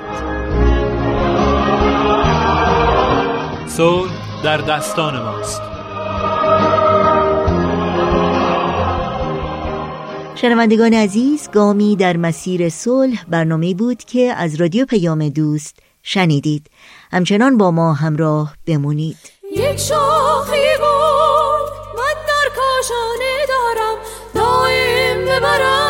صلح 3.67 4.12
در 4.43 4.58
دستان 4.58 5.21
ماست. 5.21 5.62
شنوندگان 10.36 10.93
عزیز 10.93 11.49
گامی 11.51 11.95
در 11.95 12.17
مسیر 12.17 12.69
صلح 12.69 13.25
برنامه 13.27 13.73
بود 13.73 14.03
که 14.03 14.34
از 14.38 14.56
رادیو 14.56 14.86
پیام 14.86 15.30
دوست 15.30 15.80
شنیدید. 16.03 16.67
همچنان 17.12 17.58
با 17.58 17.71
ما 17.71 17.93
همراه 17.93 18.53
بمونید. 18.65 19.17
یک 19.56 19.77
شاخی 19.77 20.67
بود 20.77 21.69
من 21.97 22.15
در 22.27 22.49
کاشانه 22.56 23.45
دارم 23.47 23.97
دائم 24.34 25.21
ببرش 25.21 25.87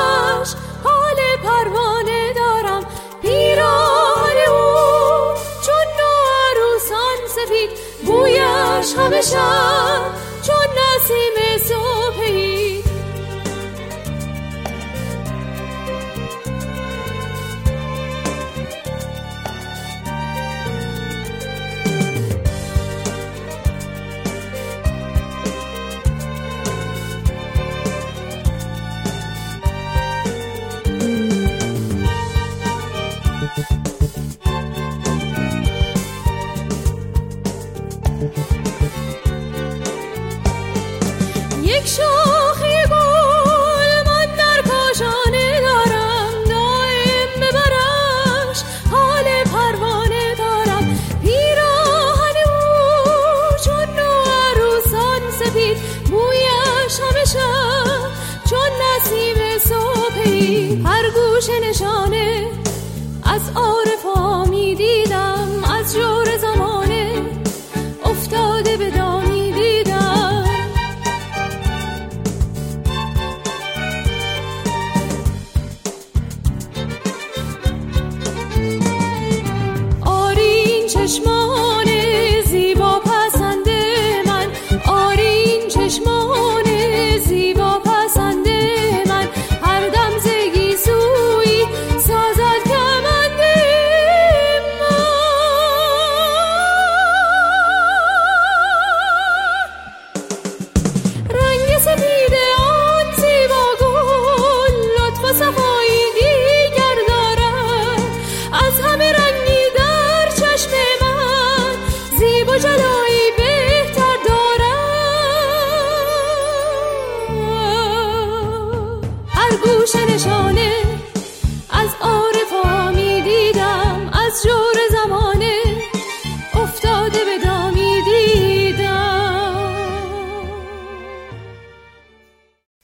بویش 8.77 8.95
همیشه 8.95 9.37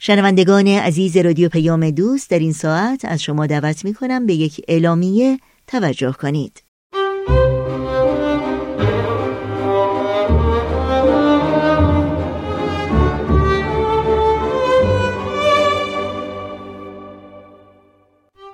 شنوندگان 0.06 0.68
عزیز 0.68 1.18
رادیو 1.18 1.50
پیام 1.50 1.90
دوست 1.90 2.30
در 2.30 2.40
این 2.40 2.54
ساعت 2.54 3.06
از 3.06 3.22
شما 3.24 3.48
دعوت 3.48 3.86
می 3.86 3.94
کنم 3.94 4.26
به 4.26 4.34
یک 4.34 4.62
اعلامیه 4.68 5.40
توجه 5.68 6.12
کنید. 6.12 6.64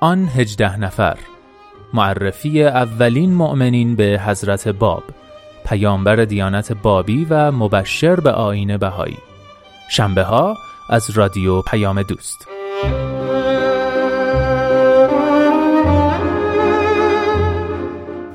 آن 0.02 0.28
هجده 0.36 0.80
نفر. 0.80 1.18
معرفی 1.94 2.64
اولین 2.64 3.34
مؤمنین 3.34 3.96
به 3.96 4.22
حضرت 4.26 4.68
باب. 4.68 5.04
پیامبر 5.66 6.16
دیانت 6.16 6.74
بابی 6.74 7.28
و 7.30 7.52
مبشر 7.52 8.16
به 8.16 8.32
آین 8.32 8.78
بهایی. 8.78 9.18
شنبه 9.90 10.24
ها 10.24 10.58
از 10.90 11.10
رادیو 11.10 11.62
پیام 11.62 12.04
دوست. 12.04 12.48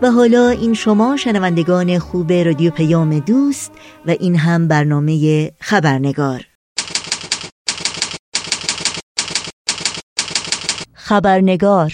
و 0.03 0.11
حالا 0.11 0.49
این 0.49 0.75
شما 0.75 1.17
شنوندگان 1.17 1.99
خوب 1.99 2.33
رادیو 2.33 2.71
پیام 2.71 3.19
دوست 3.19 3.73
و 4.07 4.11
این 4.11 4.37
هم 4.37 4.69
برنامه 4.69 5.51
خبرنگار. 5.61 6.41
خبرنگار. 10.95 11.93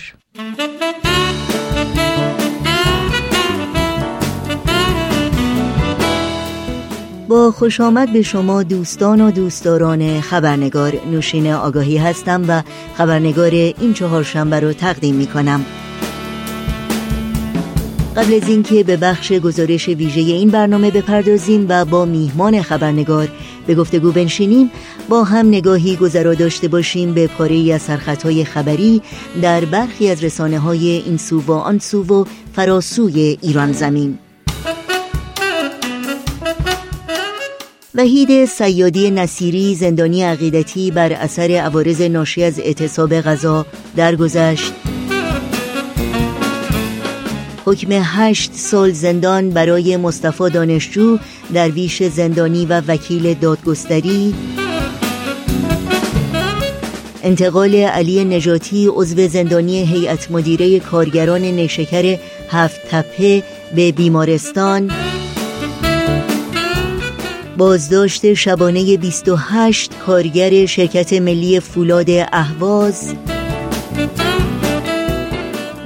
با 7.30 7.50
خوش 7.50 7.80
آمد 7.80 8.12
به 8.12 8.22
شما 8.22 8.62
دوستان 8.62 9.20
و 9.20 9.30
دوستداران 9.30 10.20
خبرنگار 10.20 10.92
نوشین 11.10 11.52
آگاهی 11.52 11.96
هستم 11.96 12.44
و 12.48 12.62
خبرنگار 12.94 13.50
این 13.50 13.94
چهارشنبه 13.94 14.60
رو 14.60 14.72
تقدیم 14.72 15.14
می 15.14 15.26
کنم 15.26 15.64
قبل 18.16 18.34
از 18.34 18.48
اینکه 18.48 18.84
به 18.84 18.96
بخش 18.96 19.32
گزارش 19.32 19.88
ویژه 19.88 20.20
این 20.20 20.50
برنامه 20.50 20.90
بپردازیم 20.90 21.66
و 21.68 21.84
با 21.84 22.04
میهمان 22.04 22.62
خبرنگار 22.62 23.28
به 23.66 23.74
گفتگو 23.74 24.12
بنشینیم 24.12 24.70
با 25.08 25.24
هم 25.24 25.48
نگاهی 25.48 25.96
گذرا 25.96 26.34
داشته 26.34 26.68
باشیم 26.68 27.14
به 27.14 27.26
پاره 27.26 27.72
از 27.74 27.82
سرخطهای 27.82 28.44
خبری 28.44 29.02
در 29.42 29.64
برخی 29.64 30.10
از 30.10 30.24
رسانه 30.24 30.58
های 30.58 30.88
این 31.06 31.16
سو 31.16 31.40
و 31.40 31.52
آن 31.52 31.78
سو 31.78 32.02
و 32.02 32.24
فراسوی 32.52 33.38
ایران 33.42 33.72
زمین. 33.72 34.18
وحید 37.94 38.44
سیادی 38.44 39.10
نصیری 39.10 39.74
زندانی 39.74 40.22
عقیدتی 40.22 40.90
بر 40.90 41.12
اثر 41.12 41.50
عوارض 41.50 42.00
ناشی 42.00 42.42
از 42.42 42.58
اعتصاب 42.58 43.20
غذا 43.20 43.66
درگذشت. 43.96 44.72
حکم 47.64 47.88
هشت 47.92 48.50
سال 48.54 48.92
زندان 48.92 49.50
برای 49.50 49.96
مصطفی 49.96 50.50
دانشجو 50.50 51.18
درویش 51.54 52.02
زندانی 52.02 52.66
و 52.66 52.80
وکیل 52.80 53.34
دادگستری. 53.34 54.34
انتقال 57.22 57.74
علی 57.74 58.24
نجاتی 58.24 58.86
عضو 58.86 59.28
زندانی 59.28 59.86
هیئت 59.86 60.30
مدیره 60.30 60.80
کارگران 60.80 61.40
نیشکر 61.40 62.18
هفت 62.50 62.80
تپه 62.90 63.42
به 63.76 63.92
بیمارستان. 63.92 64.90
بازداشت 67.60 68.34
شبانه 68.34 68.96
28 68.96 69.98
کارگر 70.06 70.66
شرکت 70.66 71.12
ملی 71.12 71.60
فولاد 71.60 72.06
اهواز. 72.32 73.14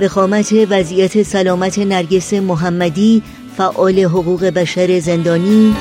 وخامت 0.01 0.53
وضعیت 0.71 1.23
سلامت 1.23 1.79
نرگس 1.79 2.33
محمدی 2.33 3.23
فعال 3.57 3.99
حقوق 3.99 4.45
بشر 4.45 5.01
زندانی. 5.01 5.75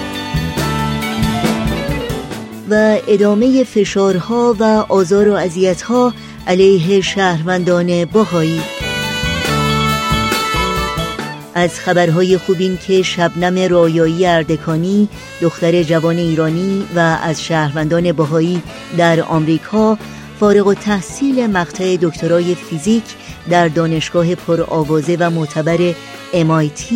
و 2.70 2.98
ادامه 3.08 3.64
فشارها 3.64 4.56
و 4.60 4.64
آزار 4.90 5.30
و 5.30 5.34
اذیت‌ها 5.34 6.14
علیه 6.48 7.02
شهروندان 7.02 8.06
باهایی 8.06 8.62
از 11.56 11.80
خبرهای 11.80 12.38
خوبین 12.38 12.78
که 12.78 13.02
شبنم 13.02 13.70
رایایی 13.70 14.26
اردکانی 14.26 15.10
دختر 15.42 15.84
جوان 15.84 16.18
ایرانی 16.18 16.86
و 16.96 17.00
از 17.24 17.44
شهروندان 17.44 18.12
باهایی 18.12 18.62
در 18.98 19.22
آمریکا 19.22 19.98
فارغ 20.40 20.68
و 20.68 20.74
تحصیل 20.74 21.48
مقطع 21.48 21.98
دکترای 22.02 22.56
فیزیک 22.56 23.04
در 23.50 23.68
دانشگاه 23.68 24.36
پرآوازه 24.36 25.18
و 25.20 25.30
معتبر 25.30 25.94
MIT 26.34 26.94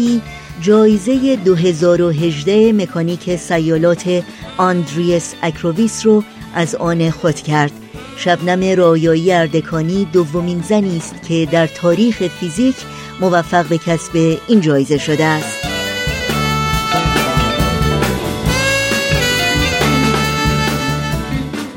جایزه 0.62 1.36
2018 1.36 2.74
مکانیک 2.74 3.36
سیالات 3.36 4.24
آندریس 4.58 5.34
اکروویس 5.44 6.06
رو 6.06 6.24
از 6.56 6.76
آن 6.76 7.10
خود 7.10 7.36
کرد. 7.36 7.72
شبنم 8.18 8.78
رایایی 8.78 9.32
اردکانی 9.32 10.08
دومین 10.14 10.64
زنی 10.70 10.98
است 10.98 11.16
که 11.28 11.48
در 11.52 11.68
تاریخ 11.68 12.28
فیزیک 12.28 12.76
موفق 13.20 13.66
به 13.66 13.78
کسب 13.78 14.38
این 14.48 14.62
جایزه 14.62 14.98
شده 14.98 15.26
است. 15.26 15.68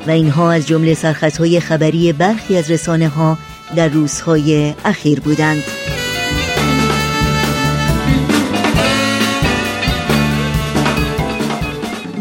و 0.06 0.10
اینها 0.10 0.52
از 0.52 0.66
جمله 0.66 0.94
سرخطهای 0.94 1.60
خبری 1.60 2.12
برخی 2.12 2.56
از 2.56 2.70
رسانه 2.70 3.08
ها 3.08 3.38
در 3.76 3.88
روزهای 3.88 4.74
اخیر 4.84 5.20
بودند. 5.20 5.62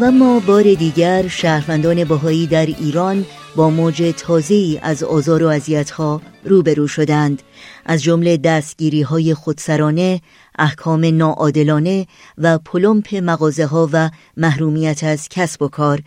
و 0.00 0.10
ما 0.10 0.40
بار 0.40 0.62
دیگر 0.62 1.28
شهروندان 1.28 2.04
باهایی 2.04 2.46
در 2.46 2.66
ایران 2.66 3.24
با 3.56 3.70
موج 3.70 4.14
تازه‌ای 4.16 4.78
از 4.82 5.02
آزار 5.02 5.42
و 5.42 5.46
اذیت‌ها 5.46 6.22
روبرو 6.44 6.88
شدند. 6.88 7.42
از 7.86 8.02
جمله 8.02 8.36
دستگیری 8.36 9.02
های 9.02 9.34
خودسرانه، 9.34 10.20
احکام 10.58 11.04
ناعادلانه 11.04 12.06
و 12.38 12.58
پلمپ 12.58 13.14
مغازه 13.14 13.66
ها 13.66 13.88
و 13.92 14.10
محرومیت 14.36 15.04
از 15.04 15.28
کسب 15.28 15.62
و 15.62 15.68
کار. 15.68 16.02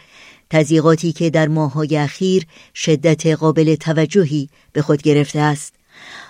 تضییقاتی 0.49 1.12
که 1.12 1.29
در 1.29 1.47
ماههای 1.47 1.97
اخیر 1.97 2.45
شدت 2.75 3.25
قابل 3.25 3.75
توجهی 3.75 4.49
به 4.73 4.82
خود 4.82 5.01
گرفته 5.01 5.39
است. 5.39 5.73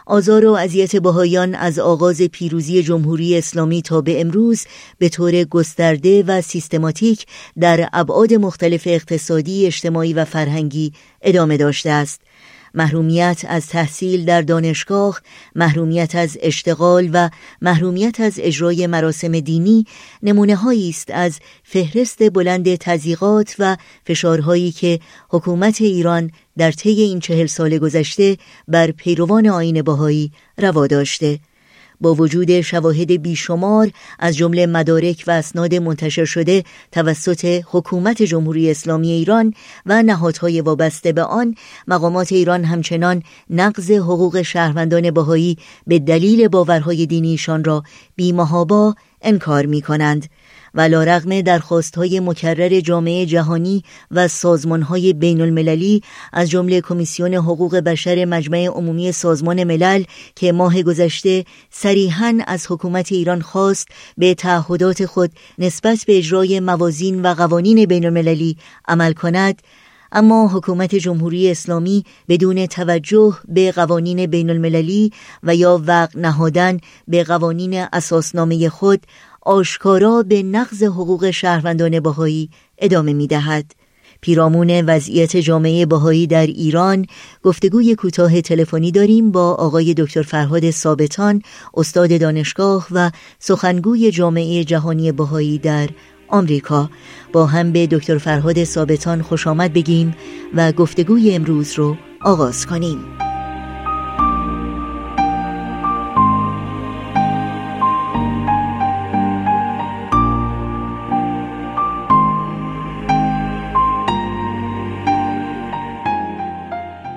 آزار 0.06 0.46
و 0.46 0.52
اذیت 0.52 0.96
بهایان 0.96 1.56
از 1.56 1.80
آغاز 1.80 2.22
پیروزی 2.22 2.84
جمهوری 2.84 3.38
اسلامی 3.38 3.82
تا 3.82 4.02
به 4.02 4.22
امروز 4.22 4.66
به 4.98 5.10
طور 5.10 5.44
گسترده 5.44 6.24
و 6.24 6.42
سیستماتیک 6.42 7.26
در 7.60 7.90
ابعاد 7.94 8.34
مختلف 8.34 8.84
اقتصادی، 8.86 9.66
اجتماعی 9.66 10.14
و 10.14 10.26
فرهنگی 10.26 10.94
ادامه 11.22 11.58
داشته 11.58 11.90
است. 11.90 12.22
محرومیت 12.74 13.46
از 13.48 13.68
تحصیل 13.68 14.26
در 14.26 14.42
دانشگاه، 14.42 15.22
محرومیت 15.56 16.16
از 16.16 16.38
اشتغال 16.42 17.10
و 17.14 17.30
محرومیت 17.62 18.20
از 18.20 18.34
اجرای 18.38 18.88
مراسم 18.88 19.40
دینی 19.40 19.86
نمونه 20.24 20.58
است 20.68 21.12
از 21.12 21.40
فهرست 21.64 22.30
بلند 22.32 22.76
تزیقات 22.76 23.56
و 23.60 23.78
فشارهایی 24.06 24.72
که 24.72 25.00
حکومت 25.30 25.82
ایران 25.82 26.32
در 26.58 26.72
طی 26.72 27.02
این 27.02 27.20
چهل 27.20 27.46
سال 27.46 27.78
گذشته 27.78 28.38
بر 28.68 28.92
پیروان 28.92 29.48
آین 29.48 29.82
باهایی 29.82 30.32
روا 30.58 30.88
داشته. 30.88 31.40
با 32.02 32.14
وجود 32.14 32.62
شواهد 32.62 33.12
بیشمار 33.12 33.92
از 34.20 34.38
جمله 34.38 34.66
مدارک 34.66 35.24
و 35.28 35.32
اسناد 35.32 35.76
منتشر 35.76 36.26
شده 36.26 36.64
توسط 36.92 37.62
حکومت 37.72 38.22
جمهوری 38.24 38.72
اسلامی 38.72 39.12
ایران 39.12 39.54
و 39.86 40.04
نهادهای 40.04 40.62
وابسته 40.62 41.12
به 41.12 41.24
آن 41.24 41.56
مقامات 41.88 42.32
ایران 42.32 42.64
همچنان 42.64 43.24
نقض 43.50 43.92
حقوق 43.92 44.42
شهروندان 44.42 45.12
بهایی 45.12 45.58
به 45.88 46.00
دلیل 46.00 46.48
باورهای 46.48 47.06
دینیشان 47.06 47.64
را 47.64 47.84
بیمهابا 48.16 48.96
انکار 49.22 49.66
می 49.66 49.82
کنند 49.82 50.30
و 50.76 50.88
رغم 50.88 51.42
درخواست 51.42 51.96
های 51.96 52.20
مکرر 52.20 52.80
جامعه 52.80 53.26
جهانی 53.26 53.84
و 54.12 54.28
سازمان 54.28 54.82
های 54.82 55.14
بین 55.14 55.42
المللی 55.42 56.02
از 56.34 56.50
جمله 56.50 56.82
کمیسیون 56.82 57.34
حقوق 57.34 57.76
بشر 57.76 58.26
مجمع 58.26 58.66
عمومی 58.66 59.12
سازمان 59.12 59.64
ملل 59.64 60.04
که 60.36 60.52
ماه 60.52 60.84
گذشته 60.84 61.46
صریحا 61.70 62.40
از 62.48 62.66
حکومت 62.70 63.12
ایران 63.12 63.42
خواست 63.42 63.88
به 64.18 64.34
تعهدات 64.34 65.06
خود 65.06 65.32
نسبت 65.60 66.04
به 66.08 66.18
اجرای 66.18 66.60
موازین 66.60 67.22
و 67.22 67.34
قوانین 67.34 67.86
بین 67.86 68.06
المللی 68.06 68.58
عمل 68.88 69.14
کند 69.14 69.62
اما 70.14 70.48
حکومت 70.48 70.96
جمهوری 70.96 71.52
اسلامی 71.52 72.04
بدون 72.30 72.66
توجه 72.66 73.38
به 73.48 73.72
قوانین 73.72 74.26
بین 74.26 74.50
المللی 74.50 75.12
و 75.44 75.56
یا 75.56 75.82
وقع 75.88 76.20
نهادن 76.20 76.80
به 77.08 77.24
قوانین 77.24 77.86
اساسنامه 77.94 78.70
خود 78.70 79.02
آشکارا 79.46 80.24
به 80.24 80.44
نقض 80.44 80.84
حقوق 80.84 81.32
شهروندان 81.32 82.00
باهایی 82.00 82.50
ادامه 82.78 83.14
می 83.14 83.28
دهد. 83.28 83.72
پیرامون 84.22 84.82
وضعیت 84.82 85.38
جامعه 85.38 85.86
بهایی 85.86 86.28
در 86.28 86.48
ایران 86.48 87.06
گفتگوی 87.44 87.96
کوتاه 87.96 88.42
تلفنی 88.42 88.92
داریم 88.92 89.32
با 89.32 89.54
آقای 89.54 89.94
دکتر 89.94 90.22
فرهاد 90.22 90.72
ثابتان 90.72 91.42
استاد 91.74 92.20
دانشگاه 92.20 92.88
و 92.92 93.12
سخنگوی 93.40 94.12
جامعه 94.12 94.64
جهانی 94.64 95.12
بهایی 95.12 95.58
در 95.58 95.90
آمریکا 96.28 96.90
با 97.34 97.46
هم 97.46 97.72
به 97.72 97.88
دکتر 97.88 98.18
فرهاد 98.18 98.64
ثابتان 98.64 99.22
خوش 99.22 99.48
آمد 99.48 99.74
بگیم 99.74 100.16
و 100.54 100.72
گفتگوی 100.72 101.36
امروز 101.36 101.74
رو 101.74 101.98
آغاز 102.22 102.66
کنیم 102.66 103.33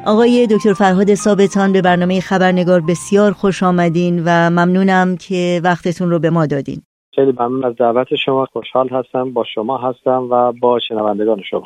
آقای 0.07 0.47
دکتر 0.51 0.73
فرهاد 0.73 1.15
ثابتان 1.15 1.73
به 1.73 1.83
برنامه 1.83 2.21
خبرنگار 2.21 2.81
بسیار 2.81 3.33
خوش 3.33 3.63
آمدین 3.63 4.23
و 4.27 4.51
ممنونم 4.51 5.17
که 5.17 5.61
وقتتون 5.65 6.11
رو 6.11 6.19
به 6.19 6.31
ما 6.31 6.47
دادین. 6.47 6.83
خیلی 7.15 7.33
ممنون 7.33 7.65
از 7.65 7.77
دعوت 7.77 8.15
شما. 8.25 8.47
خوشحال 8.53 8.89
هستم 8.89 9.33
با 9.33 9.45
شما 9.55 9.79
هستم 9.79 10.29
و 10.31 10.53
با 10.53 10.79
شنوندگان 10.89 11.43
شما. 11.51 11.65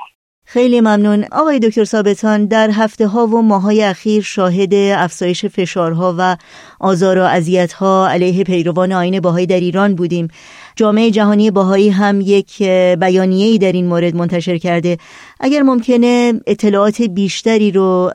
خیلی 0.53 0.81
ممنون. 0.81 1.25
آقای 1.33 1.59
دکتر 1.59 1.85
ثابتان 1.85 2.47
در 2.47 2.69
هفته 2.73 3.07
ها 3.07 3.27
و 3.27 3.43
ماهای 3.43 3.83
اخیر 3.83 4.23
شاهد 4.23 4.75
افزایش 4.75 5.45
فشارها 5.47 6.15
و 6.19 6.37
آزار 6.81 7.19
و 7.19 7.23
اذیت 7.23 7.73
ها 7.73 8.09
علیه 8.11 8.45
پیروان 8.45 8.93
آین 8.93 9.21
باهایی 9.21 9.47
در 9.47 9.61
ایران 9.61 9.95
بودیم. 9.95 10.29
جامعه 10.77 11.11
جهانی 11.11 11.51
باهایی 11.51 11.89
هم 11.89 12.21
یک 12.21 12.63
بیانیه 13.01 13.47
ای 13.47 13.59
در 13.59 13.73
این 13.73 13.87
مورد 13.87 14.17
منتشر 14.17 14.59
کرده. 14.59 14.97
اگر 15.41 15.63
ممکنه 15.63 16.33
اطلاعات 16.47 17.03
بیشتری 17.03 17.71
رو 17.71 18.11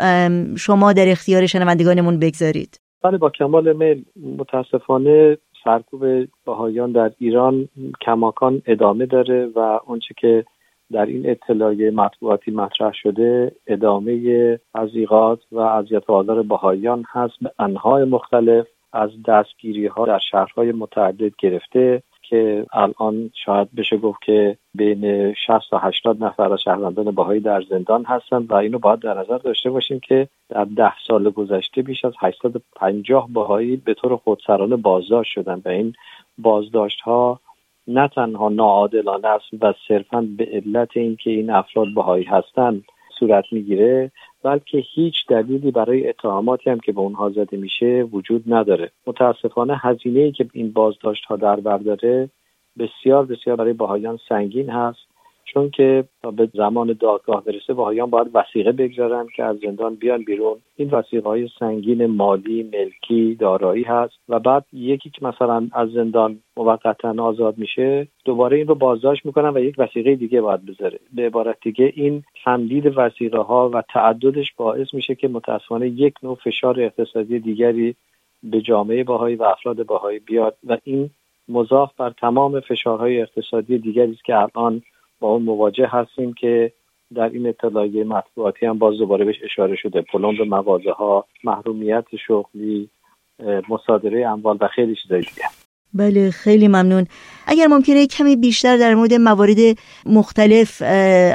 شما 0.57 0.93
در 0.93 1.09
اختیار 1.09 1.45
شنوندگانمون 1.45 2.19
بگذارید. 2.19 2.79
بله 3.03 3.17
با 3.17 3.29
کمال 3.29 3.73
میل 3.73 4.05
متاسفانه 4.37 5.37
سرکوب 5.63 6.27
باهایان 6.45 6.91
در 6.91 7.11
ایران 7.19 7.67
کماکان 8.01 8.61
ادامه 8.67 9.05
داره 9.05 9.49
و 9.55 9.59
آنچه 9.87 10.13
که 10.17 10.45
در 10.91 11.05
این 11.05 11.29
اطلاعیه 11.29 11.91
مطبوعاتی 11.91 12.51
مطرح 12.51 12.93
شده 12.93 13.51
ادامه 13.67 14.59
تضییقات 14.73 15.39
و 15.51 15.59
اذیت 15.59 16.09
آزار 16.09 16.43
بهاییان 16.43 17.05
هست 17.11 17.33
به 17.41 17.51
انهای 17.59 18.03
مختلف 18.03 18.67
از 18.93 19.09
دستگیری 19.27 19.87
ها 19.87 20.05
در 20.05 20.19
شهرهای 20.31 20.71
متعدد 20.71 21.31
گرفته 21.37 22.03
که 22.29 22.65
الان 22.73 23.31
شاید 23.45 23.75
بشه 23.75 23.97
گفت 23.97 24.21
که 24.21 24.57
بین 24.73 25.33
60 25.33 25.69
تا 25.69 25.77
80 25.77 26.23
نفر 26.23 26.53
از 26.53 26.59
شهروندان 26.61 27.11
باهایی 27.11 27.39
در 27.39 27.61
زندان 27.69 28.03
هستند 28.05 28.51
و 28.51 28.55
اینو 28.55 28.79
باید 28.79 28.99
در 28.99 29.19
نظر 29.19 29.37
داشته 29.37 29.69
باشیم 29.69 29.99
که 29.99 30.27
در 30.49 30.65
ده 30.65 30.93
سال 31.07 31.29
گذشته 31.29 31.81
بیش 31.81 32.05
از 32.05 32.13
850 32.19 33.29
باهایی 33.33 33.75
به 33.75 33.93
طور 33.93 34.15
خودسرانه 34.15 34.75
بازداشت 34.75 35.31
شدن 35.31 35.61
و 35.65 35.69
این 35.69 35.93
بازداشت 36.37 37.01
ها 37.01 37.39
نه 37.87 38.07
تنها 38.07 38.49
ناعادلانه 38.49 39.27
است 39.27 39.45
و 39.61 39.73
صرفا 39.87 40.27
به 40.37 40.45
علت 40.45 40.97
اینکه 40.97 41.29
این 41.29 41.49
افراد 41.49 41.87
بهایی 41.95 42.23
هستند 42.23 42.83
صورت 43.19 43.45
می‌گیره 43.51 44.11
بلکه 44.43 44.77
هیچ 44.77 45.15
دلیلی 45.27 45.71
برای 45.71 46.09
اتهاماتی 46.09 46.69
هم 46.69 46.79
که 46.79 46.91
به 46.91 46.99
اونها 46.99 47.29
زده 47.29 47.57
میشه 47.57 48.07
وجود 48.11 48.53
نداره. 48.53 48.91
متاسفانه 49.07 49.77
هزینه 49.81 50.19
ای 50.19 50.31
که 50.31 50.47
این 50.53 50.71
بازداشت 50.71 51.25
ها 51.25 51.35
در 51.35 51.55
برداره 51.55 52.29
بسیار 52.79 53.25
بسیار 53.25 53.55
برای 53.55 53.73
باهایان 53.73 54.19
سنگین 54.29 54.69
هست. 54.69 55.14
چون 55.45 55.69
که 55.69 56.03
تا 56.23 56.31
به 56.31 56.49
زمان 56.53 56.97
دادگاه 56.99 57.43
برسه 57.43 57.73
باهایان 57.73 58.09
باید 58.09 58.27
وسیقه 58.33 58.71
بگذارن 58.71 59.27
که 59.35 59.43
از 59.43 59.57
زندان 59.57 59.95
بیان 59.95 60.23
بیرون. 60.23 60.57
این 60.75 60.89
وسیقه 60.89 61.29
های 61.29 61.49
سنگین 61.59 62.05
مالی 62.05 62.63
ملکی 62.73 63.35
دارایی 63.35 63.83
هست 63.83 64.13
و 64.29 64.39
بعد 64.39 64.65
یکی 64.73 65.09
که 65.09 65.25
مثلا 65.25 65.67
از 65.73 65.89
زندان 65.89 66.39
موقتا 66.57 67.23
آزاد 67.23 67.57
میشه 67.57 68.07
دوباره 68.25 68.57
این 68.57 68.67
رو 68.67 68.75
بازداشت 68.75 69.25
می‌کنن 69.25 69.49
و 69.49 69.59
یک 69.59 69.75
وسیقه 69.77 70.15
دیگه 70.15 70.41
باید 70.41 70.65
بذاره. 70.65 70.99
به 71.13 71.25
عبارت 71.25 71.57
دیگه 71.61 71.93
این 71.95 72.23
تمدید 72.45 72.97
وسیقه 72.97 73.37
ها 73.37 73.69
و 73.69 73.83
تعددش 73.93 74.53
باعث 74.57 74.93
میشه 74.93 75.15
که 75.15 75.27
متاسفانه 75.27 75.87
یک 75.87 76.13
نوع 76.23 76.35
فشار 76.35 76.81
اقتصادی 76.81 77.39
دیگری 77.39 77.95
به 78.43 78.61
جامعه 78.61 79.03
باهایی 79.03 79.35
و 79.35 79.43
افراد 79.43 79.85
باهایی 79.85 80.19
بیاد 80.19 80.57
و 80.67 80.77
این 80.83 81.09
مضاف 81.49 81.91
بر 81.97 82.09
تمام 82.09 82.59
فشارهای 82.59 83.21
اقتصادی 83.21 83.77
دیگری 83.77 84.11
است 84.11 84.25
که 84.25 84.35
الان 84.35 84.81
با 85.19 85.27
اون 85.27 85.41
مواجه 85.41 85.87
هستیم 85.87 86.33
که 86.33 86.71
در 87.15 87.29
این 87.29 87.47
اطلاعیه 87.47 88.03
مطبوعاتی 88.03 88.65
هم 88.65 88.77
باز 88.77 88.97
دوباره 88.97 89.25
بهش 89.25 89.35
اشاره 89.43 89.75
شده. 89.75 90.01
پلم 90.01 90.37
به 90.37 90.45
مغازه 90.45 90.91
ها 90.91 91.25
محرومیت 91.43 92.05
شغلی 92.27 92.89
مصادره 93.69 94.27
اموال 94.27 94.57
و 94.61 94.67
خیلی 94.67 94.95
چیزای 94.95 95.21
دیگه. 95.21 95.64
بله 95.95 96.31
خیلی 96.31 96.67
ممنون. 96.67 97.07
اگر 97.47 97.67
ممکنه 97.67 98.07
کمی 98.07 98.35
بیشتر 98.35 98.77
در 98.77 98.95
مورد 98.95 99.13
موارد 99.13 99.77
مختلف 100.05 100.81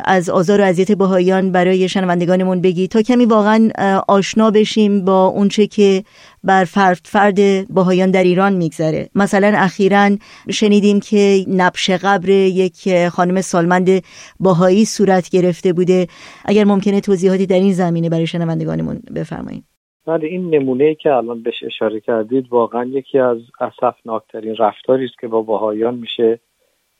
از 0.05 0.29
آزار 0.31 0.61
و 0.61 0.64
اذیت 0.64 0.92
بهاییان 0.92 1.53
برای 1.53 1.88
شنوندگانمون 1.88 2.61
بگی 2.61 2.88
تا 2.88 3.03
کمی 3.03 3.25
واقعا 3.25 3.70
آشنا 4.09 4.51
بشیم 4.51 5.05
با 5.05 5.27
اونچه 5.27 5.66
که 5.66 6.05
بر 6.44 6.64
فرد 6.64 7.01
فرد 7.05 7.68
بهاییان 7.75 8.11
در 8.11 8.25
ایران 8.25 8.53
میگذره. 8.53 9.09
مثلا 9.14 9.53
اخیرا 9.57 10.11
شنیدیم 10.51 11.01
که 11.01 11.44
نبش 11.49 11.90
قبر 11.90 12.29
یک 12.29 13.09
خانم 13.09 13.40
سالمند 13.40 14.03
باهایی 14.40 14.85
صورت 14.85 15.29
گرفته 15.29 15.73
بوده. 15.73 16.07
اگر 16.44 16.64
ممکنه 16.64 17.01
توضیحاتی 17.01 17.46
در 17.46 17.57
این 17.57 17.73
زمینه 17.73 18.09
برای 18.09 18.27
شنوندگانمون 18.27 19.03
بفرمایید. 19.14 19.64
بله 20.11 20.27
این 20.27 20.55
نمونه 20.55 20.94
که 20.94 21.12
الان 21.12 21.42
بهش 21.42 21.64
اشاره 21.64 22.01
کردید 22.01 22.49
واقعا 22.49 22.85
یکی 22.85 23.18
از 23.18 23.38
اسفناکترین 23.61 24.57
رفتاری 24.57 25.05
است 25.05 25.18
که 25.18 25.29
با 25.29 25.42
باهایان 25.42 25.94
میشه 25.94 26.40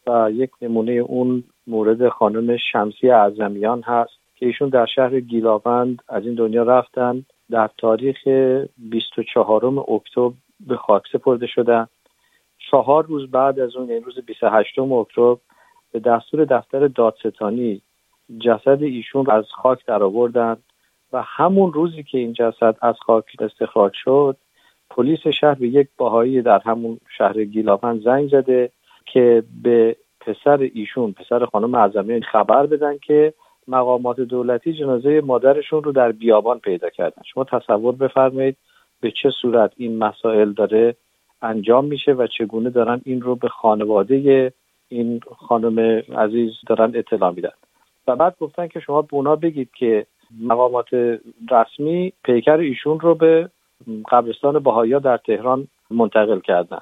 و 0.07 0.31
یک 0.33 0.51
نمونه 0.63 0.93
اون 0.93 1.45
مورد 1.67 2.09
خانم 2.09 2.57
شمسی 2.57 3.11
اعظمیان 3.11 3.83
هست 3.83 4.13
که 4.37 4.47
ایشون 4.47 4.69
در 4.69 4.87
شهر 4.87 5.21
گیلاوند 5.21 6.03
از 6.09 6.27
این 6.27 6.35
دنیا 6.35 6.63
رفتن. 6.63 7.25
در 7.51 7.71
تاریخ 7.79 8.29
24 8.79 9.67
اکتبر 9.67 10.33
به 10.61 10.77
خاک 10.77 11.03
سپرده 11.13 11.47
شدن 11.47 11.87
چهار 12.71 13.07
روز 13.07 13.31
بعد 13.31 13.61
از 13.61 13.77
اون 13.77 13.89
یعنی 13.89 14.01
روز 14.01 14.19
28 14.27 14.79
اکتبر 14.79 15.37
به 15.93 16.01
دستور 16.01 16.45
دفتر 16.45 16.89
دادستانی 16.89 17.83
جسد 18.41 18.83
ایشون 18.83 19.31
از 19.31 19.45
خاک 19.51 19.87
درآوردن. 19.87 20.57
و 21.13 21.23
همون 21.23 21.73
روزی 21.73 22.03
که 22.03 22.19
این 22.19 22.33
جسد 22.33 22.77
از 22.83 22.95
خاک 23.07 23.25
استخراج 23.41 23.93
شد 23.95 24.37
پلیس 24.91 25.27
شهر 25.27 25.55
به 25.55 25.69
یک 25.69 25.89
باهایی 25.97 26.43
در 26.43 26.59
همون 26.59 27.01
شهر 27.19 27.45
گیلاوند 27.45 28.03
زنگ 28.03 28.31
زده 28.31 28.71
که 29.07 29.43
به 29.63 29.97
پسر 30.21 30.71
ایشون 30.75 31.13
پسر 31.13 31.47
خانم 31.47 31.75
اعظمی 31.75 32.23
خبر 32.23 32.67
بدن 32.67 32.99
که 32.99 33.35
مقامات 33.69 34.21
دولتی 34.21 34.73
جنازه 34.73 35.21
مادرشون 35.21 35.83
رو 35.83 35.93
در 35.93 36.13
بیابان 36.13 36.59
پیدا 36.59 36.91
کردن. 36.91 37.23
شما 37.25 37.45
تصور 37.45 37.95
بفرمایید 37.95 38.57
به 39.01 39.11
چه 39.11 39.31
صورت 39.31 39.73
این 39.77 39.99
مسائل 39.99 40.53
داره 40.53 40.97
انجام 41.43 41.85
میشه 41.85 42.13
و 42.13 42.27
چگونه 42.27 42.71
دارن 42.71 43.01
این 43.05 43.23
رو 43.23 43.37
به 43.37 43.49
خانواده 43.49 44.53
این 44.89 45.21
خانم 45.37 45.79
عزیز 46.17 46.53
دارن 46.67 46.93
اطلاع 46.95 47.31
میدن. 47.31 47.53
و 48.07 48.17
بعد 48.17 48.37
گفتن 48.41 48.69
که 48.69 48.81
شما 48.81 49.03
به 49.03 49.15
اونا 49.15 49.37
بگید 49.37 49.71
که 49.75 50.07
مقامات 50.41 50.89
رسمی 51.51 52.13
پیکر 52.25 52.57
ایشون 52.57 53.01
رو 53.01 53.15
به 53.15 53.51
قبرستان 54.11 54.59
بهایا 54.59 54.99
در 54.99 55.17
تهران 55.17 55.67
منتقل 55.91 56.41
کردن. 56.41 56.81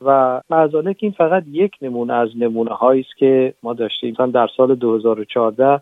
و 0.00 0.40
که 0.82 0.96
این 1.00 1.12
فقط 1.12 1.44
یک 1.46 1.72
نمونه 1.82 2.14
از 2.14 2.28
نمونه 2.36 2.70
هایی 2.70 3.00
است 3.00 3.16
که 3.16 3.54
ما 3.62 3.74
داشتیم. 3.74 4.14
در 4.14 4.48
سال 4.56 4.74
2014 4.74 5.80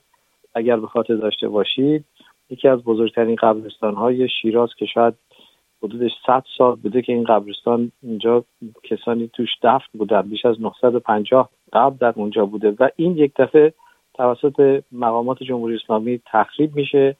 اگر 0.54 0.76
به 0.76 0.86
خاطر 0.86 1.14
داشته 1.14 1.48
باشید 1.48 2.04
یکی 2.50 2.68
از 2.68 2.84
بزرگترین 2.84 3.36
قبرستان 3.36 3.94
های 3.94 4.28
شیراز 4.28 4.68
که 4.78 4.86
شاید 4.86 5.14
حدودش 5.82 6.10
100 6.26 6.44
سال 6.58 6.74
بوده 6.74 7.02
که 7.02 7.12
این 7.12 7.24
قبرستان 7.24 7.92
اینجا 8.02 8.44
کسانی 8.82 9.30
توش 9.32 9.48
دفن 9.62 9.98
بودن 9.98 10.22
بیش 10.22 10.44
از 10.46 10.60
950 10.60 11.50
قبر 11.72 11.96
در 12.00 12.12
اونجا 12.16 12.46
بوده. 12.46 12.74
و 12.78 12.88
این 12.96 13.16
یک 13.16 13.32
دفعه 13.36 13.72
توسط 14.16 14.82
مقامات 14.92 15.42
جمهوری 15.42 15.74
اسلامی 15.74 16.20
تخریب 16.26 16.76
میشه 16.76 17.16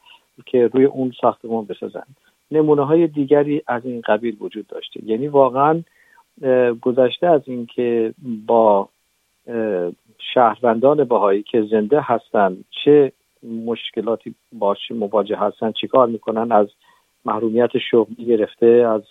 که 0.47 0.67
روی 0.67 0.85
اون 0.85 1.13
ساختمان 1.21 1.65
بسازن. 1.65 2.07
نمونه 2.51 2.87
های 2.87 3.07
دیگری 3.07 3.63
از 3.67 3.87
این 3.87 4.01
قبیل 4.01 4.37
وجود 4.41 4.67
داشته. 4.67 5.01
یعنی 5.05 5.29
واقعا 5.29 5.83
گذشته 6.81 7.27
از 7.27 7.41
اینکه 7.45 8.15
با 8.47 8.89
شهروندان 10.19 11.05
باهایی 11.05 11.43
که 11.43 11.63
زنده 11.63 12.01
هستند 12.01 12.65
چه 12.85 13.13
مشکلاتی 13.67 14.35
باش 14.53 14.91
مواجه 14.91 15.37
هستن 15.37 15.73
چیکار 15.73 16.07
می‌کنن 16.07 16.53
از 16.53 16.67
محرومیت 17.25 17.79
شغلی 17.91 18.25
گرفته 18.25 18.67
از 18.67 19.03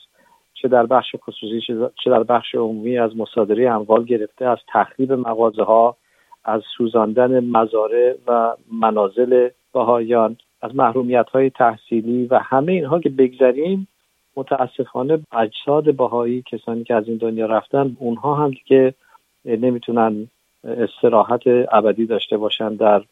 چه 0.54 0.68
در 0.68 0.86
بخش 0.86 1.16
خصوصی 1.16 1.62
چه 2.04 2.10
در 2.10 2.24
بخش 2.24 2.56
عمومی 2.56 2.98
از 2.98 3.18
مصادره 3.18 3.70
اموال 3.72 4.04
گرفته 4.04 4.46
از 4.46 4.58
تخریب 4.68 5.12
مغازه 5.14 5.64
ها 5.64 5.98
از 6.46 6.62
سوزاندن 6.78 7.40
مزارع 7.40 8.16
و 8.28 8.54
منازل 8.72 9.50
بهایان 9.74 10.38
از 10.62 10.76
محرومیت 10.76 11.30
های 11.30 11.50
تحصیلی 11.50 12.26
و 12.26 12.40
همه 12.44 12.72
اینها 12.72 13.00
که 13.00 13.10
بگذریم 13.10 13.88
متاسفانه 14.36 15.20
اجساد 15.32 15.96
بهایی 15.96 16.44
کسانی 16.52 16.84
که 16.84 16.96
از 16.96 17.08
این 17.08 17.18
دنیا 17.18 17.46
رفتن 17.46 17.98
اونها 18.00 18.36
هم 18.36 18.52
که 18.66 18.94
نمی‌تونن 19.46 20.28
استراحت 20.64 21.42
ابدی 21.72 22.06
داشته 22.06 22.38
باشن 22.38 22.76
در 22.76 23.04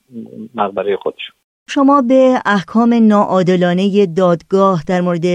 مقبره 0.56 0.98
خودشون. 0.98 1.36
شما 1.70 2.02
به 2.02 2.40
احکام 2.46 2.94
ناعادلانه 2.94 4.06
دادگاه 4.06 4.84
در 4.88 5.02
مورد 5.02 5.26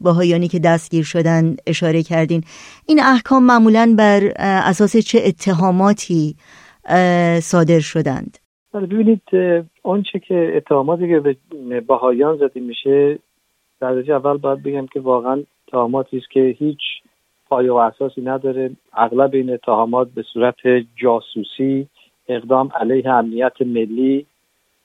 باهایانی 0.00 0.48
که 0.48 0.58
دستگیر 0.58 1.04
شدن 1.04 1.56
اشاره 1.66 2.02
کردین. 2.02 2.44
این 2.86 3.00
احکام 3.02 3.42
معمولا 3.42 3.94
بر 3.98 4.32
اساس 4.38 4.96
چه 4.96 5.22
اتهاماتی 5.24 6.36
صادر 7.40 7.80
شدند. 7.80 8.38
بله، 8.72 8.86
ببینید 8.86 9.22
آنچه 9.82 10.18
که 10.18 10.52
اتهاماتی 10.56 11.08
که 11.08 11.36
به 11.68 11.80
باهایان 11.80 12.36
زده 12.36 12.60
میشه 12.60 13.18
در 13.80 13.92
درجه 13.92 14.14
اول 14.14 14.36
باید 14.36 14.62
بگم 14.62 14.86
که 14.86 15.00
واقعا 15.00 15.42
اتهاماتی 15.68 16.18
است 16.18 16.30
که 16.30 16.40
هیچ 16.58 16.80
پایه 17.48 17.72
و 17.72 17.76
اساسی 17.76 18.20
نداره. 18.20 18.70
اغلب 18.92 19.34
این 19.34 19.52
اتهامات 19.52 20.08
به 20.08 20.22
صورت 20.22 20.56
جاسوسی 20.96 21.88
اقدام 22.28 22.70
علیه 22.80 23.10
امنیت 23.10 23.62
ملی 23.62 24.26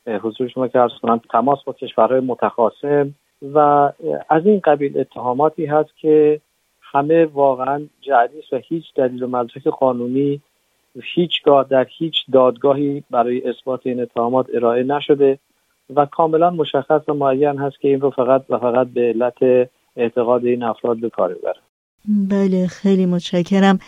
حضور 0.08 0.48
شما 0.48 0.68
که 0.68 0.80
ارز 0.80 0.92
کنم 1.02 1.22
تماس 1.32 1.64
با 1.64 1.74
کشورهای 1.74 2.20
متخاصم 2.20 3.14
و 3.54 3.58
از 4.30 4.46
این 4.46 4.62
قبیل 4.64 5.00
اتهاماتی 5.00 5.66
هست 5.66 5.98
که 5.98 6.42
همه 6.82 7.26
واقعا 7.26 7.82
جعلی 8.02 8.42
و 8.52 8.58
هیچ 8.58 8.84
دلیل 8.96 9.24
و 9.24 9.28
مدرک 9.28 9.68
قانونی 9.68 10.42
هیچگاه 11.16 11.68
در 11.70 11.88
هیچ 11.98 12.16
دادگاهی 12.32 13.04
برای 13.12 13.50
اثبات 13.50 13.82
این 13.84 14.02
اتهامات 14.02 14.48
ارائه 14.54 14.84
نشده 14.84 15.40
و 15.96 16.06
کاملا 16.06 16.50
مشخص 16.50 17.02
و 17.08 17.14
معین 17.14 17.58
هست 17.58 17.80
که 17.80 17.88
این 17.88 18.02
رو 18.02 18.10
فقط 18.10 18.46
و 18.50 18.58
فقط 18.58 18.88
به 18.88 19.02
علت 19.02 19.70
اعتقاد 19.96 20.46
این 20.46 20.64
افراد 20.64 20.98
به 20.98 21.10
کار 21.10 21.36
بله 22.30 22.68
خیلی 22.68 23.06
متشکرم. 23.06 23.80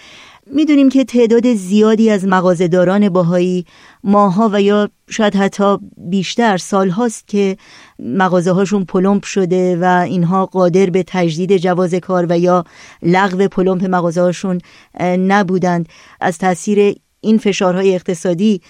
می‌دونیم 0.47 0.89
که 0.89 1.03
تعداد 1.03 1.53
زیادی 1.53 2.09
از 2.09 2.27
مغازهداران 2.27 3.09
باهایی 3.09 3.65
ماها 4.03 4.49
و 4.53 4.61
یا 4.61 4.89
شاید 5.09 5.35
حتی 5.35 5.77
بیشتر 5.97 6.57
سال 6.57 6.89
هاست 6.89 7.27
که 7.27 7.57
مغازه 7.99 8.51
هاشون 8.51 8.85
پلمپ 8.85 9.23
شده 9.23 9.77
و 9.81 10.03
اینها 10.07 10.45
قادر 10.45 10.89
به 10.89 11.03
تجدید 11.07 11.57
جواز 11.57 11.95
کار 11.95 12.25
و 12.29 12.39
یا 12.39 12.63
لغو 13.03 13.47
پلمپ 13.47 13.85
مغازه 13.89 14.21
هاشون 14.21 14.57
نبودند. 15.01 15.89
از 16.21 16.37
تاثیر 16.37 16.95
این 17.21 17.37
فشارهای 17.37 17.95
اقتصادی 17.95 18.61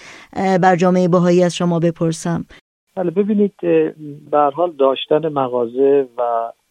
بر 0.62 0.76
جامعه 0.76 1.08
باهایی 1.08 1.44
از 1.44 1.56
شما 1.56 1.80
بپرسم. 1.80 2.46
بله 2.96 3.12
ببینید 3.12 3.54
به 4.32 4.52
حال 4.56 4.72
داشتن 4.80 5.30
مغازه 5.30 6.08
و 6.18 6.22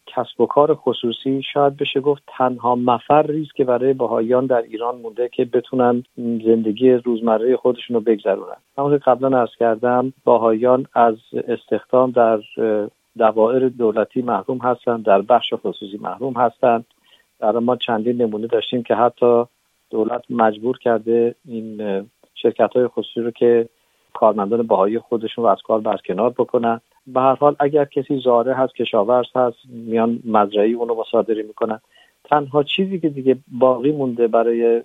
کسب 0.07 0.41
و 0.41 0.45
کار 0.45 0.75
خصوصی 0.75 1.41
شاید 1.53 1.77
بشه 1.77 1.99
گفت 1.99 2.23
تنها 2.27 2.75
مفری 2.75 3.41
است 3.41 3.55
که 3.55 3.63
برای 3.63 3.93
بهاییان 3.93 4.45
در 4.45 4.61
ایران 4.61 4.95
مونده 4.95 5.29
که 5.29 5.45
بتونن 5.45 6.03
زندگی 6.17 6.91
روزمره 6.91 7.57
خودشون 7.57 7.93
رو 7.93 8.01
بگذرونن. 8.01 8.57
همون 8.77 8.91
که 8.91 9.03
قبلا 9.05 9.39
ارز 9.39 9.55
کردم 9.59 10.13
باهایان 10.23 10.85
از 10.93 11.15
استخدام 11.47 12.11
در 12.11 12.39
دوائر 13.17 13.69
دولتی 13.69 14.21
محروم 14.21 14.57
هستند 14.57 15.05
در 15.05 15.21
بخش 15.21 15.53
خصوصی 15.53 15.97
محروم 16.01 16.33
هستند 16.33 16.85
در 17.39 17.51
ما 17.51 17.75
چندین 17.75 18.21
نمونه 18.21 18.47
داشتیم 18.47 18.83
که 18.83 18.95
حتی 18.95 19.43
دولت 19.89 20.23
مجبور 20.29 20.77
کرده 20.77 21.35
این 21.45 21.81
شرکت 22.35 22.75
های 22.75 22.87
خصوصی 22.87 23.21
رو 23.21 23.31
که 23.31 23.69
کارمندان 24.13 24.63
باهایی 24.63 24.99
خودشون 24.99 25.43
رو 25.43 25.49
از 25.49 25.61
کار 25.61 25.79
برکنار 25.81 26.29
بکنن. 26.29 26.81
به 27.07 27.21
هر 27.21 27.35
حال 27.35 27.55
اگر 27.59 27.85
کسی 27.85 28.19
زاره 28.19 28.53
هست 28.53 28.75
کشاورز 28.75 29.27
هست 29.35 29.57
میان 29.69 30.19
مزرعی 30.25 30.73
اونو 30.73 30.95
مصادره 30.95 31.43
می‌کنن. 31.43 31.79
تنها 32.23 32.63
چیزی 32.63 32.99
که 32.99 33.09
دیگه 33.09 33.37
باقی 33.51 33.91
مونده 33.91 34.27
برای 34.27 34.83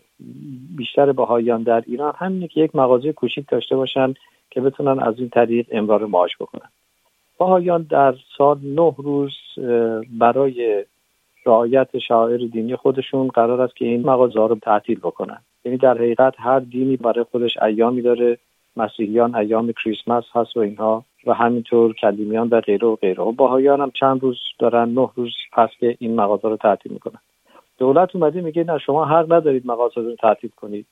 بیشتر 0.77 1.13
باهایان 1.13 1.63
در 1.63 1.83
ایران 1.87 2.13
همینه 2.17 2.49
که 2.49 2.61
یک 2.61 2.77
مغازه 2.77 3.13
کوچیک 3.13 3.45
داشته 3.49 3.77
باشن 3.77 4.15
که 4.51 4.61
بتونن 4.61 5.01
از 5.01 5.15
این 5.19 5.29
طریق 5.29 5.67
امرار 5.71 6.07
معاش 6.07 6.37
بکنن. 6.41 6.69
باهایان 7.39 7.83
در 7.83 8.15
سال 8.37 8.59
نه 8.63 8.95
روز 8.99 9.35
برای 10.19 10.85
رعایت 11.47 11.99
شاعر 11.99 12.37
دینی 12.53 12.77
خودشون 12.77 13.29
قرار 13.29 13.61
است 13.61 13.77
که 13.77 13.85
این 13.85 14.07
مغازه 14.07 14.41
رو 14.41 14.55
تعطیل 14.63 14.99
بکنن. 14.99 15.39
یعنی 15.65 15.79
در 15.79 15.95
حقیقت 15.95 16.35
هر 16.39 16.61
دینی 16.61 16.97
برای 16.97 17.25
خودش 17.31 17.63
ایامی 17.63 18.03
داره. 18.03 18.39
مسیحیان 18.77 19.35
ایام 19.35 19.73
کریسمس 19.73 20.25
هست 20.35 20.57
و 20.57 20.61
اینها. 20.61 21.05
و 21.27 21.35
همینطور 21.35 21.95
کلیمیان 21.95 22.49
و 22.49 22.61
غیره 22.61 22.89
و 22.89 22.97
غیره. 22.97 23.23
و 23.23 23.33
باهایان 23.33 23.81
هم 23.81 23.91
چند 23.91 24.23
روز 24.23 24.39
دارن 24.59 24.89
نه 24.89 25.09
روز 25.15 25.35
که 25.81 25.97
این 25.99 26.15
مغازه 26.15 26.49
رو 26.49 26.57
تعطیل 26.57 26.93
می‌کنن. 26.93 27.19
دولت 27.79 28.17
اومده 28.17 28.41
میگه 28.41 28.65
نه 28.65 28.79
شما 28.79 29.05
حق 29.05 29.33
ندارید 29.33 29.67
مغازه 29.67 30.01
رو 30.01 30.15
تعطیل 30.15 30.51
کنید. 30.57 30.87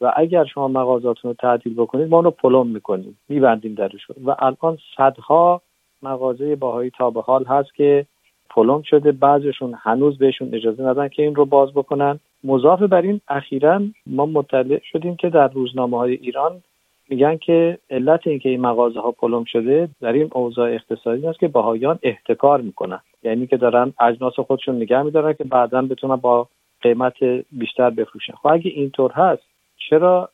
و 0.00 0.12
اگر 0.16 0.44
شما 0.44 0.68
مغازاتون 0.68 1.28
رو 1.30 1.34
تعطیل 1.34 1.74
بکنید 1.74 2.08
ما 2.08 2.16
اونو 2.16 2.30
پلم 2.30 2.66
می‌کنیم. 2.66 3.18
میبندیم 3.28 3.74
درش. 3.74 4.10
و 4.24 4.36
الان 4.38 4.78
صدها 4.96 5.62
مغازه 6.02 6.56
باهایی 6.56 6.90
تا 6.90 7.10
به 7.10 7.20
حال 7.20 7.44
هست 7.44 7.74
که 7.74 8.06
پلم 8.50 8.82
شده. 8.82 9.12
بعضشون 9.12 9.74
هنوز 9.82 10.18
بهشون 10.18 10.54
اجازه 10.54 10.82
ندن 10.82 11.08
که 11.08 11.22
این 11.22 11.34
رو 11.34 11.44
باز 11.44 11.72
بکنن. 11.72 12.20
مضاف 12.44 12.82
بر 12.82 13.02
این 13.02 13.20
اخیرا 13.28 13.82
ما 14.06 14.26
مطلع 14.26 14.80
شدیم 14.92 15.16
که 15.16 15.28
در 15.28 15.48
روزنامه 15.48 15.98
های 15.98 16.12
ایران 16.12 16.62
میگن 17.08 17.36
که 17.36 17.78
علت 17.90 18.26
اینکه 18.26 18.48
این 18.48 18.60
مغازه 18.60 19.00
ها 19.00 19.10
پلم 19.10 19.44
شده 19.44 19.88
در 20.00 20.12
این 20.12 20.28
اوضاع 20.32 20.72
اقتصادی 20.72 21.26
است 21.26 21.38
که 21.38 21.48
باهایان 21.48 21.98
احتکار 22.02 22.60
می‌کنن. 22.60 23.00
یعنی 23.22 23.46
که 23.46 23.56
دارن 23.56 23.92
اجناس 24.00 24.34
خودشون 24.40 24.76
نگه 24.76 25.02
میدارن 25.02 25.32
که 25.32 25.44
بعدا 25.44 25.82
بتونن 25.82 26.16
با 26.16 26.48
قیمت 26.82 27.14
بیشتر 27.52 27.90
بفروشن. 27.90 28.32
خب 28.32 28.46
اگه 28.46 28.70
اینطور 28.70 29.12
هست 29.12 29.42
چرا 29.90 30.28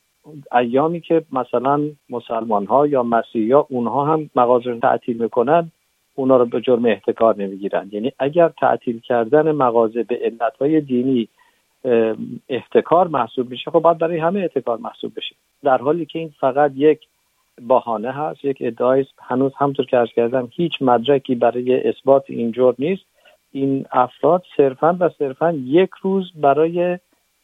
ایامی 0.53 1.01
که 1.01 1.23
مثلا 1.33 1.83
مسلمان 2.11 2.67
ها 2.67 2.87
یا 2.87 3.03
مسیحی 3.03 3.53
ها 3.53 3.67
اونها 3.71 4.05
هم 4.05 4.31
مغازه 4.37 4.71
رو 4.71 4.79
تعطیل 4.79 5.23
می‌کنن 5.23 5.71
اونا 6.15 6.37
رو 6.37 6.45
به 6.45 6.61
جرم 6.61 6.85
احتکار 6.85 7.37
نمی‌گیرن. 7.37 7.89
یعنی 7.93 8.13
اگر 8.19 8.49
تعطیل 8.49 9.01
کردن 9.01 9.53
مغازه 9.53 10.03
به 10.03 10.21
علت 10.23 10.57
های 10.61 10.81
دینی 10.81 11.29
احتکار 12.49 13.09
محسوب 13.09 13.51
میشه 13.51 13.71
خب 13.71 13.79
باید 13.79 13.99
برای 13.99 14.19
همه 14.19 14.41
احتکار 14.41 14.79
محسوب 14.79 15.13
بشه. 15.17 15.35
در 15.65 15.79
حالی 15.79 16.07
که 16.07 16.19
این 16.19 16.35
فقط 16.41 16.73
یک 16.75 17.01
بهانه 17.69 18.13
هست 18.13 18.45
یک 18.45 18.57
ادعای 18.61 19.07
هنوز 19.23 19.53
همطور 19.59 19.87
که 19.87 19.99
ارز 19.99 20.09
کردم 20.09 20.49
هیچ 20.53 20.73
مدرکی 20.81 21.35
برای 21.35 21.89
اثبات 21.89 22.25
این 22.29 22.53
جرم 22.53 22.75
نیست. 22.79 23.05
این 23.53 23.87
افراد 23.93 24.43
صرفا 24.57 24.97
و 25.01 25.09
صرفا 25.19 25.53
یک 25.53 25.91
روز 26.03 26.33
برای 26.35 26.99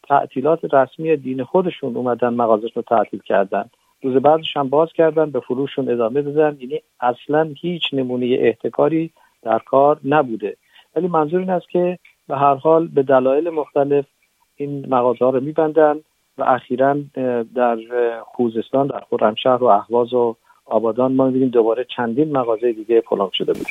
تعطیلات 0.09 0.75
رسمی 0.75 1.17
دین 1.17 1.45
خودشون 1.45 1.97
اومدن 1.97 2.35
مغازش 2.35 2.77
رو 2.77 2.83
تعطیل 2.83 3.21
کردن. 3.25 3.65
روز 4.03 4.23
بعدش 4.23 4.57
هم 4.57 4.69
باز 4.69 4.93
کردن 4.93 5.31
به 5.31 5.41
فروششون 5.41 5.89
ادامه 5.91 6.23
دادن. 6.23 6.57
یعنی 6.61 6.81
اصلا 7.01 7.51
هیچ 7.61 7.83
نمونه 7.93 8.37
احتکاری 8.41 9.11
در 9.43 9.59
کار 9.59 10.01
نبوده. 10.05 10.57
ولی 10.97 11.09
منظور 11.09 11.41
این 11.41 11.51
است 11.51 11.69
که 11.69 11.99
به 12.29 12.37
هر 12.37 12.55
حال 12.55 12.89
به 12.89 13.03
دلایل 13.03 13.51
مختلف 13.51 14.05
این 14.57 14.87
مغازه 14.89 15.25
ها 15.25 15.31
رو 15.31 15.41
میبندن. 15.41 16.01
و 16.41 16.45
اخیرا 16.47 16.97
در 17.55 17.77
خوزستان 18.25 18.87
در 18.87 19.03
خرمشهر 19.11 19.65
و 19.65 19.67
اهواز 19.67 20.13
و 20.13 20.37
آبادان 20.65 21.13
ما 21.13 21.27
می‌بینیم 21.27 21.49
دوباره 21.49 21.87
چندین 21.97 22.33
مغازه 22.39 22.73
دیگه 22.73 23.01
پلام 23.01 23.31
شده 23.35 23.53
بود. 23.53 23.67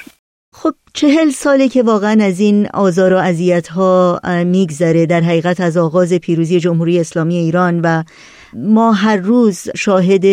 خب 0.54 0.74
چهل 0.94 1.30
ساله 1.30 1.68
که 1.68 1.84
واقعا 1.84 2.24
از 2.24 2.40
این 2.40 2.68
آزار 2.74 3.14
و 3.14 3.18
اذیت 3.18 3.68
ها 3.68 4.20
میگذره 4.46 5.06
در 5.06 5.22
حقیقت 5.22 5.62
از 5.62 5.78
آغاز 5.78 6.14
پیروزی 6.14 6.60
جمهوری 6.60 7.00
اسلامی 7.00 7.36
ایران 7.36 7.82
و 7.84 8.04
ما 8.54 8.92
هر 8.92 9.18
روز 9.18 9.70
شاهد 9.76 10.26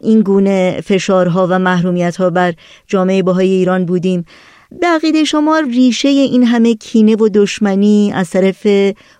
این 0.00 0.20
گونه 0.24 0.80
فشارها 0.80 1.46
و 1.50 1.58
محرومیت 1.58 2.16
ها 2.16 2.30
بر 2.30 2.52
جامعه 2.86 3.22
باهای 3.22 3.48
ایران 3.48 3.84
بودیم. 3.84 4.24
عقیده 4.82 5.24
شما 5.24 5.58
ریشه 5.58 6.08
این 6.08 6.44
همه 6.44 6.74
کینه 6.74 7.16
و 7.16 7.28
دشمنی 7.34 8.12
از 8.14 8.30
طرف 8.30 8.66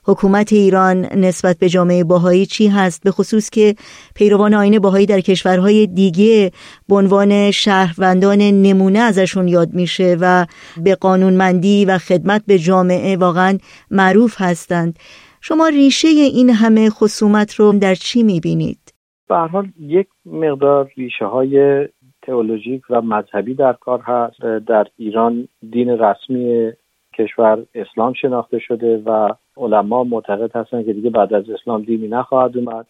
حکومت 0.04 0.52
ایران 0.52 1.06
نسبت 1.16 1.58
به 1.58 1.68
جامعه 1.68 2.04
باهایی 2.04 2.46
چی 2.46 2.68
هست 2.68 3.02
به 3.02 3.10
خصوص 3.10 3.50
که 3.50 3.74
پیروان 4.14 4.54
آین 4.54 4.78
باهایی 4.78 5.06
در 5.06 5.20
کشورهای 5.20 5.86
دیگه 5.86 6.52
به 6.88 6.94
عنوان 6.94 7.50
شهروندان 7.50 8.38
نمونه 8.38 8.98
ازشون 8.98 9.48
یاد 9.48 9.74
میشه 9.74 10.16
و 10.20 10.46
به 10.84 10.94
قانونمندی 10.94 11.84
و 11.84 11.98
خدمت 11.98 12.42
به 12.46 12.58
جامعه 12.58 13.16
واقعا 13.16 13.58
معروف 13.90 14.34
هستند 14.38 14.98
شما 15.40 15.68
ریشه 15.68 16.08
این 16.08 16.50
همه 16.50 16.90
خصومت 16.90 17.54
رو 17.54 17.72
در 17.72 17.94
چی 17.94 18.22
می‌بینید؟ 18.22 18.94
به 19.28 19.36
حال 19.36 19.68
یک 19.80 20.06
مقدار 20.26 20.90
ریشه 20.96 21.24
های 21.24 21.86
تئولوژیک 22.26 22.82
و 22.90 23.02
مذهبی 23.02 23.54
در 23.54 23.72
کار 23.72 24.00
هست. 24.00 24.40
در 24.40 24.86
ایران 24.98 25.48
دین 25.70 25.88
رسمی 25.90 26.72
کشور 27.14 27.62
اسلام 27.74 28.12
شناخته 28.12 28.58
شده 28.58 29.02
و 29.06 29.28
علما 29.56 30.04
معتقد 30.04 30.56
هستند 30.56 30.86
که 30.86 30.92
دیگه 30.92 31.10
بعد 31.10 31.34
از 31.34 31.50
اسلام 31.50 31.82
دینی 31.82 32.08
نخواهد 32.08 32.56
اومد 32.56 32.86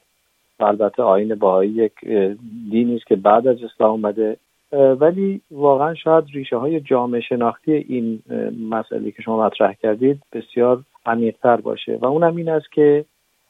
و 0.61 0.65
البته 0.65 1.03
آین 1.03 1.35
باهایی 1.35 1.71
یک 1.71 1.93
دینی 2.71 2.97
است 2.97 3.07
که 3.07 3.17
بعد 3.17 3.47
از 3.47 3.57
اسلام 3.63 3.91
اومده. 3.91 4.37
ولی 4.73 5.41
واقعا 5.51 5.95
شاید 5.95 6.25
ریشه 6.33 6.57
های 6.57 6.81
جامعه 6.81 7.21
شناختی 7.21 7.73
این 7.73 8.23
مسئله 8.71 9.11
که 9.11 9.23
شما 9.23 9.47
مطرح 9.47 9.73
کردید 9.73 10.23
بسیار 10.33 10.83
عمیقتر 11.07 11.57
باشه. 11.57 11.99
و 12.01 12.07
اونم 12.07 12.37
این 12.37 12.49
است 12.49 12.73
که 12.73 13.05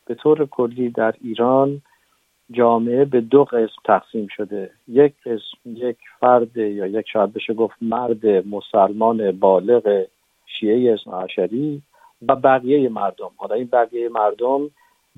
به 0.07 0.15
طور 0.15 0.47
کلی 0.47 0.91
در 0.91 1.15
ایران 1.25 1.83
جامعه 2.51 3.05
به 3.05 3.21
دو 3.21 3.45
قسم 3.45 3.83
تقسیم 3.85 4.27
شده. 4.37 4.71
یک 4.89 5.13
قسم 5.27 5.59
یک 5.65 5.97
فرد 6.21 6.57
یا 6.57 6.87
یک 6.87 7.09
شاید 7.09 7.33
بشه 7.33 7.55
گفت 7.55 7.77
مرد 7.83 8.27
مسلمان 8.27 9.31
بالغ 9.33 10.05
شیعه 10.47 10.93
اثناعشری 10.93 11.83
و 12.29 12.37
بقیه 12.37 12.89
مردم. 12.89 13.31
حالا 13.37 13.55
این 13.55 13.69
بقیه 13.73 14.09
مردم 14.09 14.71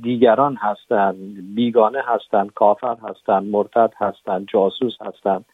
دیگران 0.03 0.57
هستند 0.57 1.17
بیگانه 1.55 2.03
هستند 2.07 2.53
کافر 2.55 2.97
هستند 3.03 3.47
مرتد 3.51 3.93
هستند 3.97 4.47
جاسوس 4.53 4.95
هستند 5.01 5.45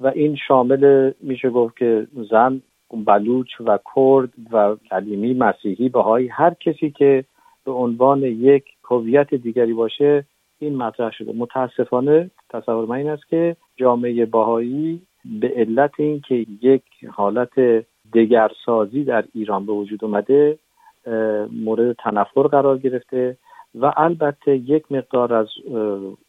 و 0.00 0.12
این 0.14 0.36
شامل 0.36 1.12
میشه 1.20 1.50
گفت 1.50 1.76
که 1.76 2.06
زن 2.30 2.62
بلوچ 2.90 3.48
و 3.60 3.78
کرد 3.94 4.28
و 4.52 4.76
کلیمی 4.90 5.34
مسیحی 5.34 5.88
بهایی. 5.88 6.28
هر 6.28 6.54
کسی 6.54 6.90
که 6.90 7.24
به 7.64 7.72
عنوان 7.72 8.22
یک 8.22 8.64
هویت 8.90 9.34
دیگری 9.34 9.72
باشه 9.72 10.24
این 10.58 10.76
مطرح 10.76 11.10
شده. 11.12 11.32
متاسفانه 11.32 12.30
تصور 12.50 12.86
من 12.86 12.96
این 12.96 13.08
است 13.08 13.28
که 13.28 13.56
جامعه 13.76 14.26
باهایی 14.26 15.02
به 15.40 15.52
علت 15.56 15.90
اینکه 15.98 16.46
یک 16.62 16.82
حالت 17.12 17.84
دگرسازی 18.12 19.04
در 19.04 19.24
ایران 19.34 19.66
به 19.66 19.72
وجود 19.72 20.04
اومده 20.04 20.58
مورد 21.52 21.92
تنفر 21.92 22.42
قرار 22.42 22.78
گرفته 22.78 23.36
و 23.74 23.92
البته 23.96 24.56
یک 24.56 24.92
مقدار 24.92 25.34
از 25.34 25.48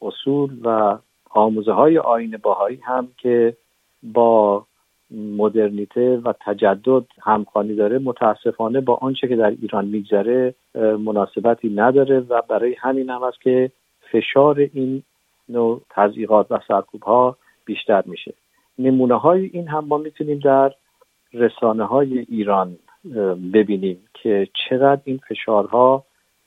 اصول 0.02 0.50
و 0.64 0.98
آموزه 1.30 1.72
های 1.72 1.98
آین 1.98 2.38
باهایی 2.44 2.80
هم 2.84 3.08
که 3.18 3.58
با 4.04 4.66
مدرنیته 5.12 6.18
و 6.18 6.34
تجدد 6.46 7.04
همخوانی 7.22 7.76
داره 7.76 8.00
متاسفانه 8.00 8.82
با 8.82 8.96
آنچه 8.96 9.28
که 9.28 9.36
در 9.36 9.50
ایران 9.50 9.86
میگذره 9.86 10.56
مناسبتی 10.76 11.70
نداره 11.70 12.20
و 12.20 12.42
برای 12.50 12.76
همین 12.80 13.10
هم 13.10 13.24
است 13.24 13.42
که 13.42 13.72
فشار 14.12 14.60
این 14.74 15.04
نوع 15.50 15.82
تضییقات 15.90 16.52
و 16.52 16.60
سرکوب 16.68 17.04
ها 17.04 17.38
بیشتر 17.66 18.04
میشه. 18.06 18.34
نمونه 18.80 19.16
های 19.16 19.50
این 19.54 19.68
هم 19.68 19.86
ما 19.86 19.98
می‌تونیم 19.98 20.40
در 20.40 20.74
رسانه 21.34 21.84
های 21.84 22.20
ایران 22.20 22.78
ببینیم 23.54 23.98
که 24.14 24.48
چقدر 24.70 25.02
این 25.04 25.20
فشارها 25.30 26.04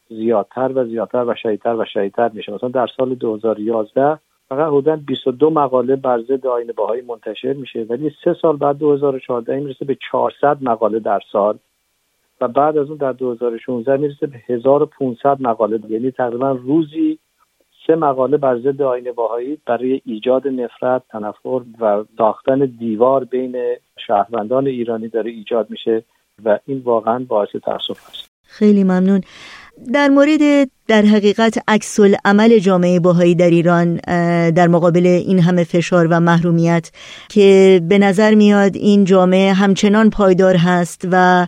زیادتر 0.08 0.72
و 0.74 0.84
زیادتر 0.84 1.24
و 1.24 1.34
شدیدتر 1.34 1.74
و 1.74 1.84
شدیدتر 1.84 2.28
میشه. 2.28 2.52
مثلا 2.52 2.68
در 2.68 2.86
سال 2.96 3.14
2011 3.14 4.18
فقط 4.48 4.68
حدود 4.68 5.06
22 5.06 5.50
مقاله 5.50 5.96
بر 5.96 6.22
ضد 6.22 6.46
آین 6.46 6.72
باهایی 6.76 7.02
منتشر 7.02 7.52
میشه 7.52 7.86
ولی 7.88 8.12
سه 8.24 8.34
سال 8.42 8.56
بعد 8.56 8.78
2014 8.78 9.60
می‌رسه 9.60 9.84
به 9.84 9.96
400 10.10 10.58
مقاله 10.62 10.98
در 10.98 11.20
سال 11.32 11.58
و 12.40 12.48
بعد 12.48 12.78
از 12.78 12.88
اون 12.88 12.96
در 12.96 13.12
2016 13.12 13.96
می‌رسه 13.96 14.26
به 14.26 14.42
1500 14.48 15.42
مقاله. 15.42 15.80
یعنی 15.88 16.10
تقریبا 16.10 16.50
روزی 16.50 17.18
سه 17.86 17.94
مقاله 17.94 18.36
بر 18.36 18.58
ضد 18.58 18.82
آین 18.82 19.12
باهایی 19.12 19.58
برای 19.66 20.00
ایجاد 20.04 20.48
نفرت 20.48 21.02
تنفر 21.08 21.62
و 21.80 22.04
ساختن 22.18 22.58
دیوار 22.78 23.24
بین 23.24 23.56
شهروندان 24.06 24.66
ایرانی 24.66 25.08
داره 25.08 25.30
ایجاد 25.30 25.70
میشه 25.70 26.04
و 26.44 26.58
این 26.66 26.78
واقعا 26.84 27.24
باعث 27.28 27.48
تاسف 27.64 28.08
است 28.08 28.30
خیلی 28.42 28.84
ممنون. 28.84 29.20
در 29.94 30.08
مورد 30.08 30.68
در 30.88 31.02
حقیقت 31.02 31.58
عکس 31.68 32.00
عمل 32.24 32.58
جامعه 32.58 33.00
باهایی 33.00 33.34
در 33.34 33.50
ایران 33.50 33.96
در 34.50 34.68
مقابل 34.68 35.06
این 35.06 35.38
همه 35.38 35.64
فشار 35.64 36.06
و 36.10 36.20
محرومیت 36.20 36.90
که 37.28 37.80
به 37.88 37.98
نظر 37.98 38.34
میاد 38.34 38.76
این 38.76 39.04
جامعه 39.04 39.52
همچنان 39.52 40.10
پایدار 40.10 40.56
هست 40.56 41.08
و 41.12 41.46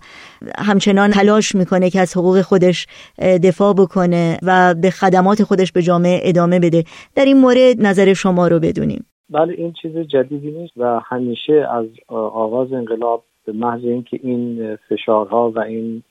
همچنان 0.58 1.10
تلاش 1.10 1.54
می‌کنه 1.54 1.90
که 1.90 2.00
از 2.00 2.16
حقوق 2.16 2.40
خودش 2.40 2.86
دفاع 3.18 3.74
بکنه 3.74 4.38
و 4.42 4.74
به 4.74 4.90
خدمات 4.90 5.42
خودش 5.42 5.72
به 5.72 5.82
جامعه 5.82 6.20
ادامه 6.22 6.60
بده. 6.60 6.84
در 7.14 7.24
این 7.24 7.40
مورد 7.40 7.86
نظر 7.86 8.12
شما 8.12 8.48
رو 8.48 8.58
بدونیم. 8.58 9.04
بله 9.30 9.52
این 9.52 9.72
چیز 9.82 9.96
جدیدی 9.96 10.50
نیست 10.50 10.72
و 10.76 11.00
همیشه 11.04 11.66
از 11.70 11.86
آغاز 12.08 12.72
انقلاب 12.72 13.24
به 13.46 13.52
محض 13.52 13.84
اینکه 13.84 14.20
این 14.22 14.76
فشارها 14.88 15.50
و 15.50 15.58
این 15.58 16.02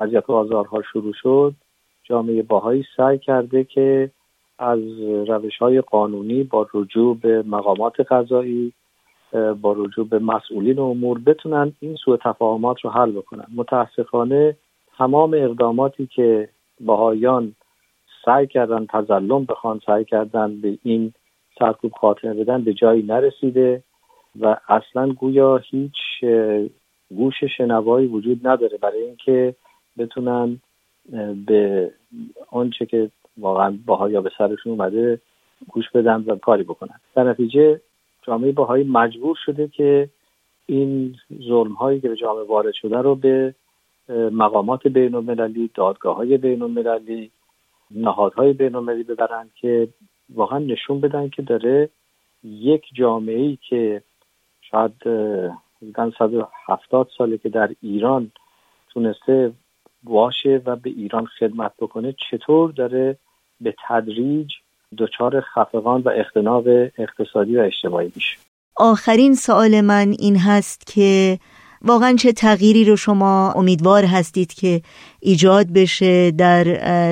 اذیت 0.00 0.30
و 0.30 0.32
آزارها 0.32 0.82
شروع 0.92 1.12
شد 1.22 1.54
جامعه 2.10 2.42
باهایی 2.42 2.84
سعی 2.96 3.18
کرده 3.18 3.64
که 3.64 4.10
از 4.58 4.78
روش 5.28 5.58
های 5.58 5.80
قانونی 5.80 6.42
با 6.42 6.66
رجوع 6.74 7.16
به 7.22 7.42
مقامات 7.42 8.00
قضایی 8.00 8.72
با 9.32 9.72
رجوع 9.72 10.08
به 10.08 10.18
مسئولین 10.18 10.78
امور 10.78 11.18
بتونن 11.18 11.72
این 11.80 11.96
سوء 11.96 12.16
تفاهمات 12.16 12.80
رو 12.80 12.90
حل 12.90 13.10
بکنن. 13.10 13.46
متاسفانه 13.54 14.56
تمام 14.98 15.34
اقداماتی 15.34 16.06
که 16.06 16.48
باهایان 16.80 17.54
سعی 18.24 18.46
کردن 18.46 18.86
تظلم 18.86 19.44
بخوان 19.44 19.80
سعی 19.86 20.04
کردن 20.04 20.60
به 20.60 20.78
این 20.82 21.12
سرکوب 21.58 21.92
خاتمه 21.92 22.34
بدن 22.34 22.64
به 22.64 22.74
جایی 22.74 23.02
نرسیده 23.02 23.82
و 24.40 24.56
اصلا 24.68 25.12
گویا 25.12 25.56
هیچ 25.56 26.24
گوش 27.16 27.44
شنوایی 27.56 28.06
وجود 28.06 28.46
نداره 28.46 28.78
برای 28.78 29.02
اینکه 29.02 29.54
بتونن 29.98 30.60
به 31.46 31.92
آنچه 32.50 32.86
که 32.86 33.10
واقعا 33.38 33.78
باها 33.86 34.20
به 34.20 34.30
سرشون 34.38 34.72
اومده 34.72 35.20
گوش 35.68 35.90
بدن 35.90 36.24
و 36.26 36.36
کاری 36.36 36.62
بکنن. 36.62 37.00
در 37.14 37.24
نتیجه 37.24 37.80
جامعه 38.22 38.52
باهایی 38.52 38.84
مجبور 38.84 39.38
شده 39.46 39.68
که 39.68 40.08
این 40.66 41.16
ظلم 41.48 41.72
هایی 41.72 42.00
که 42.00 42.08
به 42.08 42.16
جامعه 42.16 42.44
وارد 42.44 42.74
شده 42.74 42.98
رو 42.98 43.14
به 43.14 43.54
مقامات 44.32 44.86
بین 44.86 45.14
المللی 45.14 45.70
دادگاه 45.74 46.16
های 46.16 46.36
بین 46.36 46.62
المللی 46.62 47.30
نهادهای 47.90 48.52
بین 48.52 48.74
المللی 48.74 49.02
ببرن 49.02 49.50
که 49.54 49.88
واقعا 50.34 50.58
نشون 50.58 51.00
بدن 51.00 51.28
که 51.28 51.42
داره 51.42 51.88
یک 52.44 52.84
جامعه 52.92 53.38
ای 53.38 53.58
که 53.68 54.02
شاید 54.60 54.92
170 56.18 57.08
ساله 57.18 57.38
که 57.38 57.48
در 57.48 57.70
ایران 57.82 58.32
تونسته 58.88 59.52
باشه 60.02 60.62
و 60.66 60.76
به 60.76 60.90
ایران 60.90 61.26
خدمت 61.26 61.72
بکنه 61.78 62.14
چطور 62.30 62.70
داره 62.70 63.18
به 63.60 63.74
تدریج 63.88 64.52
دچار 64.98 65.40
خفقان 65.40 66.00
و 66.00 66.08
اختناق 66.08 66.64
اقتصادی 66.98 67.56
و 67.56 67.60
اجتماعی 67.60 68.12
میشه؟ 68.14 68.36
آخرین 68.76 69.34
سوال 69.34 69.80
من 69.80 70.14
این 70.18 70.36
هست 70.36 70.86
که 70.86 71.38
واقعا 71.82 72.14
چه 72.14 72.32
تغییری 72.32 72.84
رو 72.84 72.96
شما 72.96 73.52
امیدوار 73.52 74.04
هستید 74.04 74.52
که 74.52 74.80
ایجاد 75.20 75.66
بشه 75.74 76.30
در 76.30 76.64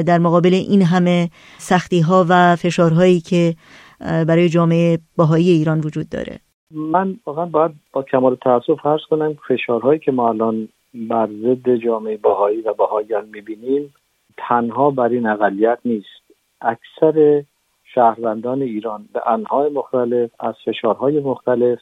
در 0.03 0.18
مقابل 0.18 0.55
این 0.55 0.82
همه 0.82 1.30
سختی 1.59 2.01
ها 2.01 2.26
و 2.28 2.57
فشارهایی 2.57 3.20
که 3.20 3.55
برای 4.01 4.49
جامعه 4.49 4.99
باهایی 5.16 5.51
ایران 5.51 5.80
وجود 5.80 6.09
داره؟ 6.09 6.41
من 6.70 7.16
واقعا 7.26 7.47
باید 7.47 7.72
با 7.93 8.03
کمال 8.03 8.34
تاسف 8.34 8.80
فرض 8.82 9.01
کنم 9.11 9.36
فشارهایی 9.49 9.99
که 9.99 10.12
ما 10.12 10.28
الان 10.28 10.68
بر 10.95 11.26
ضد 11.26 11.74
جامعه 11.74 12.16
باهایی 12.16 12.61
و 12.61 12.72
باهایان 12.72 13.28
می‌بینیم. 13.32 13.95
تنها 14.36 14.91
بر 14.91 15.09
این 15.09 15.26
اقلیت 15.26 15.78
نیست. 15.84 16.22
اکثر 16.61 17.43
شهروندان 17.84 18.62
ایران 18.62 19.09
به 19.12 19.28
انهای 19.28 19.70
مختلف 19.70 20.30
از 20.41 20.55
فشارهای 20.64 21.20
مختلف 21.20 21.78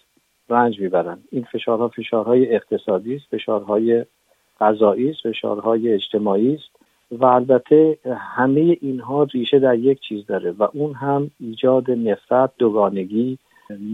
رنج 0.49 0.81
می‌برند. 0.81 1.25
این 1.31 1.47
فشارها 1.53 1.89
فشارهای 1.89 2.55
اقتصادی 2.55 3.15
است 3.15 3.27
فشارهای 3.31 4.05
غذایی 4.61 5.11
است 5.11 5.21
فشارهای 5.23 5.93
اجتماعی 5.93 6.55
است 6.55 6.71
و 7.11 7.25
البته 7.25 7.99
همه 8.19 8.77
اینها 8.81 9.23
ریشه 9.23 9.59
در 9.59 9.79
یک 9.79 10.01
چیز 10.01 10.27
داره 10.27 10.51
و 10.51 10.69
اون 10.73 10.95
هم 10.95 11.31
ایجاد 11.41 11.91
نفرت 11.91 12.51
دوگانگی 12.59 13.39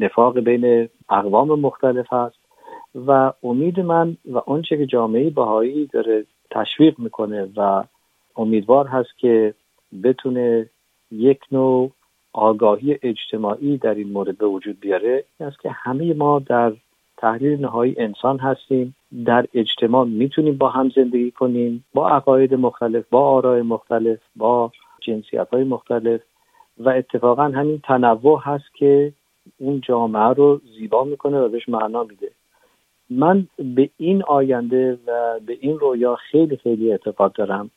نفاق 0.01 0.39
بین 0.41 0.89
اقوام 1.11 1.61
مختلف 1.61 2.13
هست 2.13 2.42
و 2.95 3.33
امید 3.43 3.81
من 3.81 4.17
و 4.27 4.39
آنچه 4.39 4.77
که 4.77 4.87
جامعه 4.87 5.31
بهایی 5.31 5.87
داره 5.87 6.25
تشویق 6.51 6.99
می‌کنه 6.99 7.49
و 7.57 7.85
امیدوار 8.37 8.87
هست 8.87 9.19
که 9.19 9.55
بتونه 10.05 10.71
یک 11.11 11.41
نوع 11.53 11.91
آگاهی 12.33 12.99
اجتماعی 13.03 13.79
در 13.79 13.95
این 13.95 14.09
مورد 14.09 14.39
به 14.39 14.47
وجود 14.47 14.81
بیاره 14.81 15.25
این 15.41 15.49
است 15.49 15.61
که 15.61 15.71
همه 15.71 16.15
ما 16.15 16.39
در 16.39 16.73
تحلیل 17.17 17.61
نهایی 17.61 17.95
انسان 17.99 18.39
هستیم 18.39 18.97
در 19.25 19.47
اجتماع 19.55 20.05
می‌تونیم 20.07 20.57
با 20.59 20.69
هم 20.69 20.89
زندگی 20.89 21.31
کنیم 21.31 21.85
با 21.95 22.09
عقاید 22.09 22.55
مختلف 22.55 23.05
با 23.11 23.31
آرای 23.31 23.63
مختلف 23.63 24.19
با 24.37 24.73
جنسیت 25.01 25.49
های 25.53 25.65
مختلف 25.65 26.21
و 26.79 26.89
اتفاقا 26.89 27.45
همین 27.45 27.81
تنوع 27.85 28.41
هست 28.45 28.75
که 28.75 29.13
اون 29.59 29.81
جامعه 29.81 30.35
رو 30.35 30.61
زیبا 30.79 31.05
می‌کنه 31.05 31.41
و 31.41 31.49
بهش 31.49 31.69
معنا 31.69 32.03
میده. 32.03 32.31
من 33.19 33.47
به 33.59 33.91
این 33.97 34.23
آینده 34.23 34.99
و 35.07 35.41
به 35.47 35.59
این 35.61 35.79
رویا 35.79 36.17
خیلی 36.17 36.57
خیلی 36.57 36.93
اعتقاد 36.93 37.33
دارم. 37.33 37.71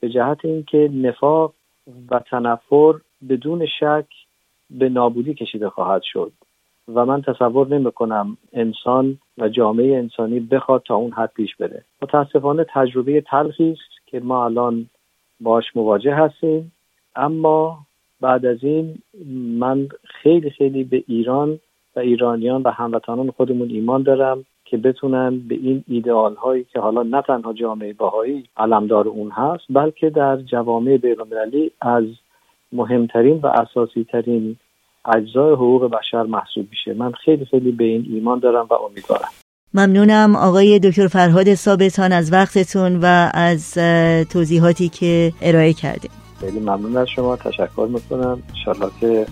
به 0.00 0.08
جهت 0.08 0.44
اینکه 0.44 0.90
نفاق 0.92 1.54
و 2.10 2.18
تنفر 2.18 2.94
بدون 3.28 3.66
شک 3.66 4.06
به 4.70 4.88
نابودی 4.88 5.34
کشیده 5.34 5.68
خواهد 5.68 6.02
شد 6.02 6.32
و 6.94 7.06
من 7.06 7.22
تصور 7.22 7.68
نمی 7.68 7.92
کنم 7.92 8.36
انسان 8.52 9.18
و 9.38 9.48
جامعه 9.48 9.98
انسانی 9.98 10.40
بخواد 10.40 10.82
تا 10.82 10.94
اون 10.96 11.12
حد 11.12 11.32
پیش 11.36 11.56
بره. 11.56 11.84
متاسفانه 12.02 12.66
تجربه 12.68 13.20
تلخی 13.20 13.70
است 13.70 14.06
که 14.06 14.20
ما 14.20 14.44
الان 14.44 14.86
باش 15.40 15.64
مواجه 15.76 16.14
هستیم. 16.14 16.72
اما 17.16 17.78
بعد 18.20 18.46
از 18.46 18.64
این 18.64 18.98
من 19.58 19.88
خیلی 20.04 20.50
خیلی 20.50 20.84
به 20.84 21.04
ایران 21.08 21.60
و 21.96 22.00
ایرانیان 22.00 22.62
و 22.62 22.70
هموطنان 22.70 23.30
خودمون 23.30 23.70
ایمان 23.70 24.02
دارم. 24.02 24.44
که 24.72 24.78
بتونن 24.78 25.38
به 25.48 25.54
این 25.54 25.84
ایدئال 25.88 26.34
هایی 26.34 26.66
که 26.72 26.80
حالا 26.80 27.02
نه 27.02 27.22
تنها 27.26 27.52
جامعه 27.52 27.92
باهایی 27.92 28.48
علمدار 28.56 29.08
اون 29.08 29.30
هست 29.30 29.64
بلکه 29.70 30.10
در 30.10 30.36
جوامع 30.36 30.96
بینالمللی 30.96 31.70
از 31.80 32.04
مهمترین 32.72 33.40
و 33.42 33.46
اساسی 33.46 34.06
ترین 34.12 34.56
اجزای 35.14 35.52
حقوق 35.52 35.90
بشر 35.90 36.22
محسوب 36.22 36.66
میشه. 36.70 36.94
من 36.94 37.12
خیلی 37.12 37.44
خیلی 37.44 37.72
به 37.72 37.84
این 37.84 38.06
ایمان 38.10 38.38
دارم 38.38 38.66
و 38.70 38.74
امیدوارم. 38.74 39.28
ممنونم 39.74 40.36
آقای 40.36 40.78
دکتر 40.78 41.06
فرهاد 41.06 41.54
ثابتان 41.54 42.12
از 42.12 42.32
وقتتون 42.32 43.00
و 43.02 43.30
از 43.34 43.74
توضیحاتی 44.32 44.88
که 44.88 45.32
ارائه 45.42 45.72
کرده 45.72 46.08
خیلی 46.40 46.60
ممنون 46.60 46.96
از 46.96 47.08
شما. 47.08 47.36
تشکر 47.36 47.88
می‌کنم. 47.92 48.42
انشالله 48.48 48.90
که 49.00 49.26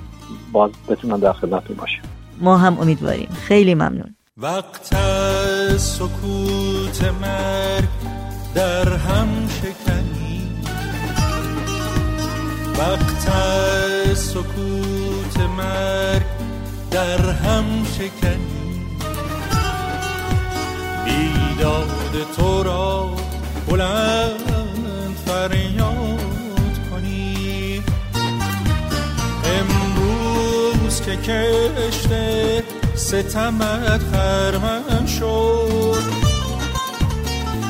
باز 0.53 0.71
بتونم 0.89 1.21
در 1.21 1.33
خدمتتون 1.33 1.77
باشم. 1.77 2.03
ما 2.41 2.57
هم 2.57 2.79
امیدواریم. 2.79 3.29
خیلی 3.49 3.75
ممنون. 3.75 4.15
وقت 4.43 4.95
سکوت 5.77 7.05
مرگ 7.05 7.89
در 8.55 8.97
هم 8.97 9.49
شکنی. 9.49 10.63
وقت 12.79 13.29
سکوت 14.15 15.41
مرگ 15.57 16.23
در 16.91 17.31
هم 17.31 17.65
شکنی. 17.85 18.87
بیداد 21.05 22.27
تو 22.37 22.63
را 22.63 23.11
بلند 23.69 25.17
فریاد 25.27 26.91
کنی. 26.91 27.83
امروز 29.45 31.01
که 31.01 31.17
کشته 31.17 32.80
ستمت 33.11 34.01
خرمن 34.13 35.07
شد. 35.07 36.03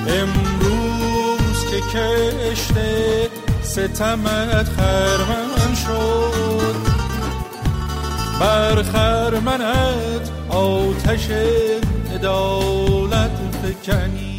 امروز 0.09 1.65
که 1.71 1.81
کشته 1.81 3.29
ستمت 3.63 4.69
خرمن 4.69 5.75
شد. 5.87 6.77
بر 8.41 8.83
خرمنت 8.83 10.31
آتش 10.49 11.29
عدالت 12.15 13.31
فکنی. 13.63 14.30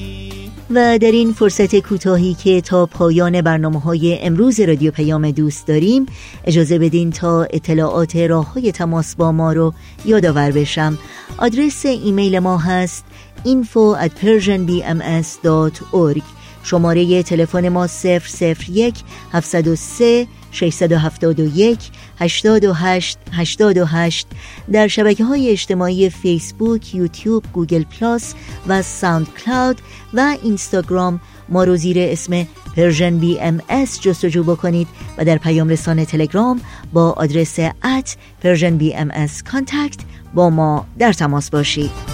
و 0.75 0.97
در 0.97 1.11
این 1.11 1.33
فرصت 1.33 1.79
کوتاهی 1.79 2.33
که 2.33 2.61
تا 2.61 2.85
پایان 2.85 3.41
برنامه 3.41 3.79
های 3.79 4.19
امروز 4.21 4.59
رادیو 4.59 4.91
پیام 4.91 5.31
دوست 5.31 5.67
داریم 5.67 6.05
اجازه 6.45 6.79
بدین 6.79 7.11
تا 7.11 7.43
اطلاعات 7.43 8.15
راه 8.15 8.53
های 8.53 8.71
تماس 8.71 9.15
با 9.15 9.31
ما 9.31 9.53
رو 9.53 9.73
یادآور 10.05 10.51
بشم. 10.51 10.97
آدرس 11.37 11.85
ایمیل 11.85 12.39
ما 12.39 12.57
هست 12.57 13.05
info 13.45 13.97
at 14.05 14.11
persianbms.org 14.23 16.23
شماره 16.63 17.23
تلفن 17.23 17.69
ما 17.69 17.87
001 17.87 18.95
703 19.31 20.27
671 20.51 21.79
828 22.19 23.17
828 23.31 24.27
در 24.71 24.87
شبکه 24.87 25.23
های 25.23 25.49
اجتماعی 25.49 26.09
فیسبوک، 26.09 26.95
یوتیوب، 26.95 27.43
Google 27.53 27.83
Plus 27.83 28.33
و 28.67 28.81
SoundCloud 28.81 29.81
و 30.13 30.37
اینستاگرام 30.43 31.21
ما 31.49 31.63
رو 31.63 31.75
زیر 31.75 31.99
اسم 31.99 32.47
Persian 32.75 33.17
BMS 33.17 34.01
جستجو 34.01 34.43
بکنید 34.43 34.87
و 35.17 35.25
در 35.25 35.37
پیام 35.37 35.69
رسان 35.69 36.05
تلگرام 36.05 36.61
با 36.93 37.11
آدرس 37.11 37.59
at 37.83 38.15
Persian 38.43 38.77
BMS 38.77 39.43
contact 39.43 39.99
با 40.33 40.49
ما 40.49 40.85
در 40.99 41.13
تماس 41.13 41.49
باشید. 41.49 42.10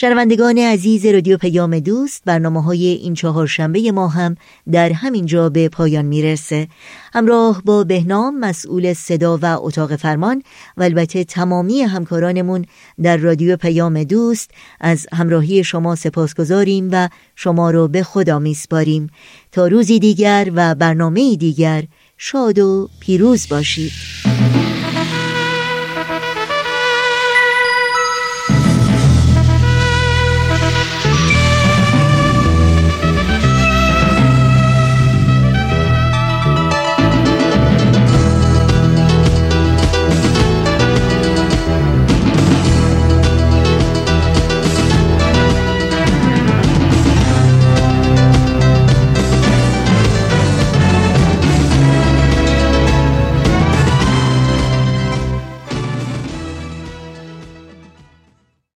شنوندگان 0.00 0.58
عزیز 0.58 1.06
رادیو 1.06 1.36
پیام 1.36 1.78
دوست 1.78 2.22
برنامه 2.24 2.62
های 2.62 2.86
این 2.86 3.14
چهار 3.14 3.46
شنبه 3.46 3.92
ما 3.92 4.08
هم 4.08 4.36
در 4.72 4.92
همین 4.92 5.26
جا 5.26 5.48
به 5.48 5.68
پایان 5.68 6.04
می‌رسه. 6.04 6.68
همراه 7.12 7.62
با 7.64 7.84
بهنام 7.84 8.38
مسئول 8.38 8.92
صدا 8.92 9.38
و 9.42 9.44
اتاق 9.44 9.96
فرمان 9.96 10.42
و 10.76 10.82
البته 10.82 11.24
تمامی 11.24 11.80
همکارانمون 11.80 12.64
در 13.02 13.16
رادیو 13.16 13.56
پیام 13.56 14.04
دوست 14.04 14.50
از 14.80 15.06
همراهی 15.12 15.64
شما 15.64 15.94
سپاس 15.94 16.34
گذاریم 16.34 16.88
و 16.92 17.08
شما 17.36 17.70
رو 17.70 17.88
به 17.88 18.02
خدا 18.02 18.38
میسپاریم. 18.38 19.10
تا 19.52 19.66
روزی 19.66 19.98
دیگر 19.98 20.50
و 20.54 20.74
برنامه 20.74 21.36
دیگر 21.36 21.84
شاد 22.18 22.58
و 22.58 22.88
پیروز 23.00 23.48
باشید. 23.48 24.29